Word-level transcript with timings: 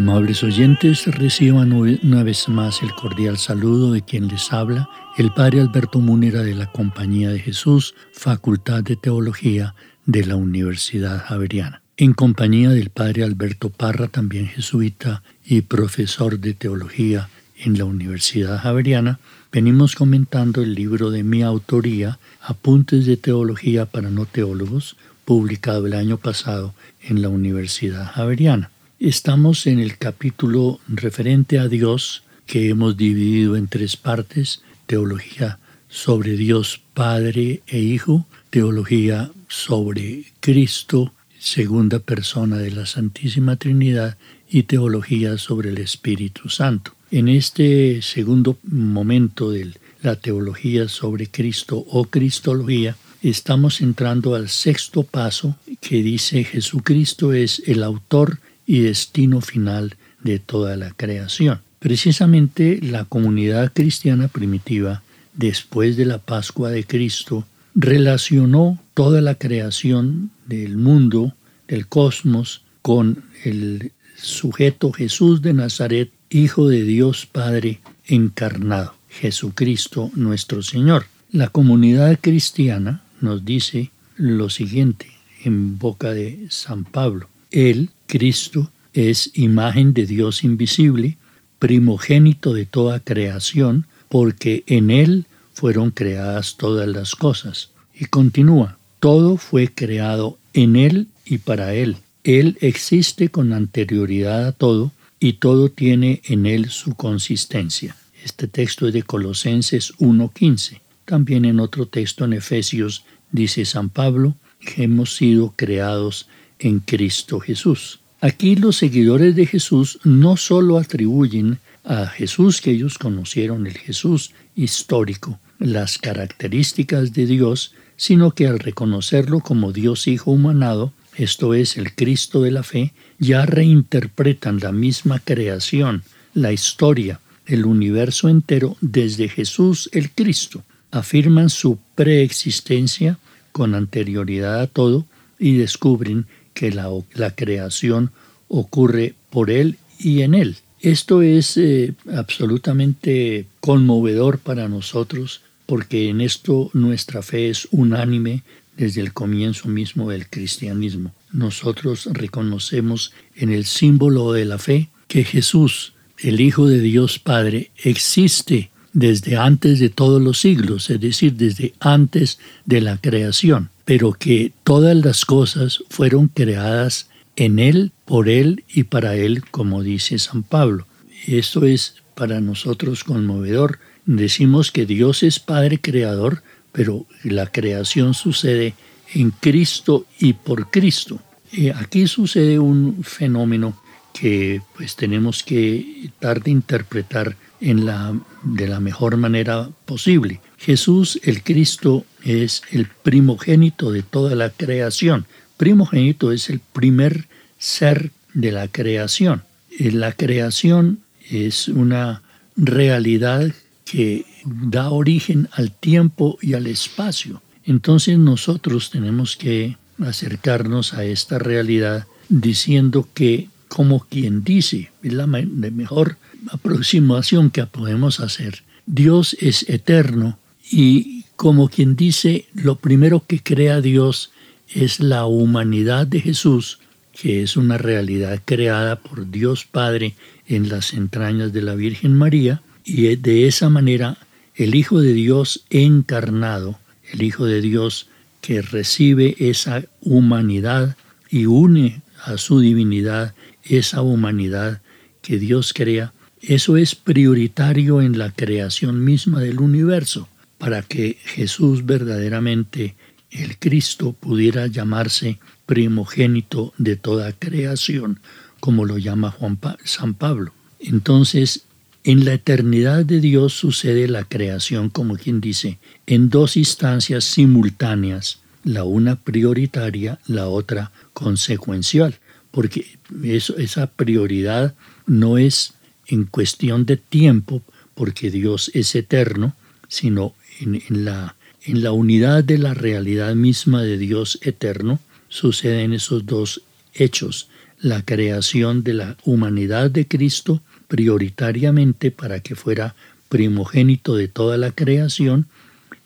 Amables 0.00 0.42
oyentes, 0.42 1.06
reciban 1.08 1.74
una 1.74 2.22
vez 2.22 2.48
más 2.48 2.82
el 2.82 2.94
cordial 2.94 3.36
saludo 3.36 3.92
de 3.92 4.00
quien 4.00 4.28
les 4.28 4.50
habla, 4.50 4.88
el 5.18 5.30
Padre 5.30 5.60
Alberto 5.60 6.00
Múnera 6.00 6.42
de 6.42 6.54
la 6.54 6.72
Compañía 6.72 7.28
de 7.28 7.38
Jesús, 7.38 7.94
Facultad 8.10 8.82
de 8.82 8.96
Teología 8.96 9.74
de 10.06 10.24
la 10.24 10.36
Universidad 10.36 11.22
Javeriana. 11.26 11.82
En 11.98 12.14
compañía 12.14 12.70
del 12.70 12.88
Padre 12.88 13.24
Alberto 13.24 13.68
Parra, 13.68 14.08
también 14.08 14.46
jesuita 14.46 15.22
y 15.44 15.60
profesor 15.60 16.38
de 16.38 16.54
Teología 16.54 17.28
en 17.58 17.76
la 17.76 17.84
Universidad 17.84 18.58
Javeriana, 18.58 19.20
venimos 19.52 19.96
comentando 19.96 20.62
el 20.62 20.74
libro 20.74 21.10
de 21.10 21.24
mi 21.24 21.42
autoría, 21.42 22.18
Apuntes 22.40 23.04
de 23.04 23.18
Teología 23.18 23.84
para 23.84 24.08
no 24.08 24.24
teólogos, 24.24 24.96
publicado 25.26 25.86
el 25.86 25.92
año 25.92 26.16
pasado 26.16 26.72
en 27.02 27.20
la 27.20 27.28
Universidad 27.28 28.10
Javeriana. 28.10 28.70
Estamos 29.00 29.66
en 29.66 29.78
el 29.78 29.96
capítulo 29.96 30.78
referente 30.86 31.58
a 31.58 31.68
Dios 31.68 32.22
que 32.44 32.68
hemos 32.68 32.98
dividido 32.98 33.56
en 33.56 33.66
tres 33.66 33.96
partes, 33.96 34.60
teología 34.84 35.58
sobre 35.88 36.36
Dios 36.36 36.82
Padre 36.92 37.62
e 37.66 37.78
Hijo, 37.78 38.26
teología 38.50 39.30
sobre 39.48 40.26
Cristo, 40.40 41.14
segunda 41.38 42.00
persona 42.00 42.58
de 42.58 42.72
la 42.72 42.84
Santísima 42.84 43.56
Trinidad, 43.56 44.18
y 44.50 44.64
teología 44.64 45.38
sobre 45.38 45.70
el 45.70 45.78
Espíritu 45.78 46.50
Santo. 46.50 46.92
En 47.10 47.28
este 47.28 48.02
segundo 48.02 48.58
momento 48.64 49.50
de 49.50 49.72
la 50.02 50.16
teología 50.16 50.88
sobre 50.88 51.28
Cristo 51.28 51.78
o 51.78 52.04
Cristología, 52.04 52.96
estamos 53.22 53.80
entrando 53.80 54.34
al 54.34 54.50
sexto 54.50 55.04
paso 55.04 55.56
que 55.80 56.02
dice 56.02 56.44
Jesucristo 56.44 57.32
es 57.32 57.62
el 57.64 57.82
autor 57.82 58.40
y 58.70 58.82
destino 58.82 59.40
final 59.40 59.96
de 60.22 60.38
toda 60.38 60.76
la 60.76 60.92
creación. 60.92 61.58
Precisamente 61.80 62.78
la 62.80 63.04
comunidad 63.04 63.72
cristiana 63.74 64.28
primitiva, 64.28 65.02
después 65.34 65.96
de 65.96 66.06
la 66.06 66.18
Pascua 66.18 66.70
de 66.70 66.84
Cristo, 66.84 67.44
relacionó 67.74 68.80
toda 68.94 69.22
la 69.22 69.34
creación 69.34 70.30
del 70.46 70.76
mundo, 70.76 71.34
del 71.66 71.88
cosmos, 71.88 72.62
con 72.80 73.24
el 73.42 73.90
sujeto 74.16 74.92
Jesús 74.92 75.42
de 75.42 75.52
Nazaret, 75.52 76.12
Hijo 76.30 76.68
de 76.68 76.84
Dios 76.84 77.26
Padre 77.26 77.80
encarnado, 78.06 78.94
Jesucristo 79.08 80.12
nuestro 80.14 80.62
Señor. 80.62 81.06
La 81.32 81.48
comunidad 81.48 82.20
cristiana 82.20 83.02
nos 83.20 83.44
dice 83.44 83.90
lo 84.14 84.48
siguiente 84.48 85.10
en 85.42 85.76
boca 85.76 86.12
de 86.12 86.46
San 86.50 86.84
Pablo. 86.84 87.28
Él, 87.50 87.90
Cristo 88.06 88.70
es 88.92 89.30
imagen 89.34 89.92
de 89.94 90.06
Dios 90.06 90.44
invisible, 90.44 91.16
primogénito 91.58 92.54
de 92.54 92.66
toda 92.66 93.00
creación, 93.00 93.86
porque 94.08 94.64
en 94.66 94.90
Él 94.90 95.26
fueron 95.52 95.90
creadas 95.90 96.56
todas 96.56 96.88
las 96.88 97.14
cosas. 97.14 97.70
Y 97.94 98.06
continúa, 98.06 98.78
todo 98.98 99.36
fue 99.36 99.68
creado 99.68 100.38
en 100.54 100.76
Él 100.76 101.08
y 101.24 101.38
para 101.38 101.74
Él. 101.74 101.96
Él 102.24 102.58
existe 102.60 103.28
con 103.28 103.52
anterioridad 103.52 104.46
a 104.46 104.52
todo 104.52 104.92
y 105.18 105.34
todo 105.34 105.70
tiene 105.70 106.22
en 106.24 106.46
Él 106.46 106.70
su 106.70 106.94
consistencia. 106.94 107.96
Este 108.24 108.48
texto 108.48 108.88
es 108.88 108.94
de 108.94 109.02
Colosenses 109.02 109.94
1.15. 109.98 110.80
También 111.04 111.44
en 111.44 111.60
otro 111.60 111.86
texto 111.86 112.24
en 112.24 112.32
Efesios 112.34 113.04
dice 113.32 113.64
San 113.64 113.88
Pablo, 113.88 114.34
hemos 114.76 115.16
sido 115.16 115.54
creados 115.56 116.28
en 116.60 116.80
Cristo 116.80 117.40
Jesús. 117.40 117.98
Aquí 118.20 118.54
los 118.54 118.76
seguidores 118.76 119.34
de 119.34 119.46
Jesús 119.46 119.98
no 120.04 120.36
solo 120.36 120.78
atribuyen 120.78 121.58
a 121.84 122.06
Jesús 122.06 122.60
que 122.60 122.70
ellos 122.70 122.98
conocieron, 122.98 123.66
el 123.66 123.78
Jesús 123.78 124.32
histórico, 124.54 125.40
las 125.58 125.98
características 125.98 127.12
de 127.14 127.26
Dios, 127.26 127.72
sino 127.96 128.32
que 128.32 128.46
al 128.46 128.58
reconocerlo 128.58 129.40
como 129.40 129.72
Dios 129.72 130.06
Hijo 130.06 130.30
humanado, 130.30 130.92
esto 131.16 131.54
es 131.54 131.76
el 131.76 131.94
Cristo 131.94 132.42
de 132.42 132.50
la 132.50 132.62
fe, 132.62 132.92
ya 133.18 133.46
reinterpretan 133.46 134.60
la 134.60 134.72
misma 134.72 135.18
creación, 135.18 136.02
la 136.34 136.52
historia, 136.52 137.20
el 137.46 137.64
universo 137.64 138.28
entero 138.28 138.76
desde 138.80 139.28
Jesús 139.28 139.88
el 139.92 140.10
Cristo. 140.10 140.62
Afirman 140.90 141.50
su 141.50 141.78
preexistencia 141.94 143.18
con 143.52 143.74
anterioridad 143.74 144.60
a 144.60 144.66
todo 144.66 145.06
y 145.38 145.56
descubren 145.56 146.26
que 146.60 146.70
la, 146.72 147.30
creación 147.34 148.10
ocurre 148.48 149.14
por 149.30 149.50
Él 149.50 149.78
y 149.98 150.20
en 150.20 150.34
Él. 150.34 150.56
Esto 150.82 151.22
es 151.22 151.56
eh, 151.56 151.94
absolutamente 152.14 153.46
conmovedor 153.60 154.38
para 154.38 154.68
nosotros 154.68 155.40
porque 155.64 156.10
en 156.10 156.20
esto 156.20 156.70
nuestra 156.74 157.22
fe 157.22 157.48
es 157.48 157.66
unánime 157.70 158.42
desde 158.76 159.00
el 159.00 159.14
comienzo 159.14 159.68
mismo 159.68 160.10
del 160.10 160.28
cristianismo. 160.28 161.14
Nosotros 161.32 162.10
reconocemos 162.12 163.14
en 163.36 163.50
el 163.52 163.64
símbolo 163.64 164.32
de 164.34 164.44
la 164.44 164.58
fe 164.58 164.90
que 165.08 165.24
Jesús, 165.24 165.94
el 166.18 166.42
Hijo 166.42 166.66
de 166.66 166.80
Dios 166.80 167.18
Padre, 167.18 167.70
existe 167.82 168.70
desde 168.92 169.38
antes 169.38 169.78
de 169.78 169.88
todos 169.88 170.20
los 170.20 170.38
siglos, 170.38 170.90
es 170.90 171.00
decir, 171.00 171.36
desde 171.36 171.72
antes 171.80 172.38
de 172.66 172.82
la 172.82 172.98
creación 172.98 173.70
pero 173.90 174.12
que 174.12 174.52
todas 174.62 174.94
las 174.96 175.24
cosas 175.24 175.82
fueron 175.88 176.28
creadas 176.28 177.08
en 177.34 177.58
Él, 177.58 177.90
por 178.04 178.28
Él 178.28 178.62
y 178.72 178.84
para 178.84 179.16
Él, 179.16 179.42
como 179.50 179.82
dice 179.82 180.16
San 180.20 180.44
Pablo. 180.44 180.86
Esto 181.26 181.66
es 181.66 181.96
para 182.14 182.40
nosotros 182.40 183.02
conmovedor. 183.02 183.80
Decimos 184.06 184.70
que 184.70 184.86
Dios 184.86 185.24
es 185.24 185.40
Padre 185.40 185.80
Creador, 185.80 186.44
pero 186.70 187.04
la 187.24 187.48
creación 187.48 188.14
sucede 188.14 188.74
en 189.12 189.32
Cristo 189.32 190.06
y 190.20 190.34
por 190.34 190.70
Cristo. 190.70 191.18
Y 191.50 191.70
aquí 191.70 192.06
sucede 192.06 192.60
un 192.60 193.02
fenómeno 193.02 193.76
que 194.20 194.60
pues 194.76 194.96
tenemos 194.96 195.42
que 195.42 196.10
tratar 196.18 196.42
de 196.42 196.50
interpretar 196.50 197.36
en 197.60 197.86
la, 197.86 198.14
de 198.42 198.68
la 198.68 198.80
mejor 198.80 199.16
manera 199.16 199.70
posible. 199.86 200.40
Jesús 200.58 201.18
el 201.22 201.42
Cristo 201.42 202.04
es 202.22 202.62
el 202.70 202.86
primogénito 202.86 203.92
de 203.92 204.02
toda 204.02 204.34
la 204.34 204.50
creación. 204.50 205.26
Primogénito 205.56 206.32
es 206.32 206.50
el 206.50 206.60
primer 206.60 207.28
ser 207.58 208.10
de 208.34 208.52
la 208.52 208.68
creación. 208.68 209.42
Eh, 209.78 209.90
la 209.90 210.12
creación 210.12 211.00
es 211.30 211.68
una 211.68 212.22
realidad 212.56 213.52
que 213.84 214.26
da 214.44 214.90
origen 214.90 215.48
al 215.52 215.72
tiempo 215.72 216.38
y 216.42 216.54
al 216.54 216.66
espacio. 216.66 217.42
Entonces 217.64 218.18
nosotros 218.18 218.90
tenemos 218.90 219.36
que 219.36 219.76
acercarnos 219.98 220.94
a 220.94 221.04
esta 221.04 221.38
realidad 221.38 222.06
diciendo 222.28 223.08
que, 223.14 223.48
como 223.70 224.00
quien 224.00 224.42
dice, 224.42 224.90
es 225.00 225.12
la 225.12 225.28
mejor 225.28 226.16
aproximación 226.50 227.50
que 227.50 227.64
podemos 227.66 228.18
hacer, 228.18 228.64
Dios 228.84 229.36
es 229.38 229.68
eterno 229.68 230.38
y 230.68 231.24
como 231.36 231.68
quien 231.68 231.94
dice, 231.94 232.46
lo 232.52 232.76
primero 232.76 233.24
que 233.26 233.40
crea 233.40 233.80
Dios 233.80 234.32
es 234.68 234.98
la 234.98 235.24
humanidad 235.24 236.06
de 236.06 236.20
Jesús, 236.20 236.80
que 237.12 237.42
es 237.44 237.56
una 237.56 237.78
realidad 237.78 238.42
creada 238.44 238.96
por 238.96 239.30
Dios 239.30 239.64
Padre 239.64 240.16
en 240.48 240.68
las 240.68 240.92
entrañas 240.92 241.52
de 241.52 241.62
la 241.62 241.76
Virgen 241.76 242.16
María, 242.16 242.62
y 242.84 243.14
de 243.14 243.46
esa 243.46 243.70
manera 243.70 244.18
el 244.56 244.74
Hijo 244.74 245.00
de 245.00 245.12
Dios 245.12 245.64
encarnado, 245.70 246.78
el 247.12 247.22
Hijo 247.22 247.46
de 247.46 247.60
Dios 247.60 248.08
que 248.40 248.62
recibe 248.62 249.36
esa 249.38 249.84
humanidad 250.00 250.96
y 251.30 251.46
une 251.46 252.02
a 252.24 252.36
su 252.36 252.60
divinidad 252.60 253.34
esa 253.64 254.02
humanidad 254.02 254.80
que 255.22 255.38
Dios 255.38 255.72
crea, 255.72 256.12
eso 256.40 256.76
es 256.76 256.94
prioritario 256.94 258.00
en 258.00 258.18
la 258.18 258.30
creación 258.30 259.04
misma 259.04 259.40
del 259.40 259.60
universo, 259.60 260.28
para 260.58 260.82
que 260.82 261.18
Jesús 261.24 261.84
verdaderamente, 261.86 262.94
el 263.30 263.58
Cristo, 263.58 264.12
pudiera 264.12 264.66
llamarse 264.66 265.38
primogénito 265.66 266.72
de 266.78 266.96
toda 266.96 267.32
creación, 267.32 268.20
como 268.60 268.84
lo 268.84 268.98
llama 268.98 269.30
Juan 269.30 269.58
San 269.84 270.14
Pablo. 270.14 270.52
Entonces, 270.80 271.64
en 272.04 272.24
la 272.24 272.32
eternidad 272.32 273.04
de 273.04 273.20
Dios 273.20 273.52
sucede 273.52 274.08
la 274.08 274.24
creación, 274.24 274.88
como 274.88 275.16
quien 275.16 275.40
dice, 275.40 275.78
en 276.06 276.30
dos 276.30 276.56
instancias 276.56 277.24
simultáneas, 277.24 278.38
la 278.64 278.84
una 278.84 279.16
prioritaria, 279.16 280.18
la 280.26 280.48
otra 280.48 280.92
consecuencial, 281.12 282.18
porque 282.50 282.98
esa 283.22 283.86
prioridad 283.86 284.74
no 285.06 285.38
es 285.38 285.74
en 286.06 286.24
cuestión 286.24 286.86
de 286.86 286.96
tiempo, 286.96 287.62
porque 287.94 288.30
Dios 288.30 288.70
es 288.74 288.94
eterno, 288.94 289.54
sino 289.88 290.34
en, 290.60 291.04
la, 291.04 291.36
en 291.62 291.82
la 291.82 291.92
unidad 291.92 292.44
de 292.44 292.58
la 292.58 292.74
realidad 292.74 293.34
misma 293.34 293.82
de 293.82 293.98
Dios 293.98 294.38
eterno, 294.42 294.98
suceden 295.28 295.92
esos 295.92 296.26
dos 296.26 296.62
hechos, 296.94 297.48
la 297.78 298.04
creación 298.04 298.82
de 298.82 298.94
la 298.94 299.16
humanidad 299.24 299.90
de 299.90 300.06
Cristo 300.06 300.60
prioritariamente 300.88 302.10
para 302.10 302.40
que 302.40 302.56
fuera 302.56 302.94
primogénito 303.28 304.16
de 304.16 304.28
toda 304.28 304.58
la 304.58 304.72
creación 304.72 305.46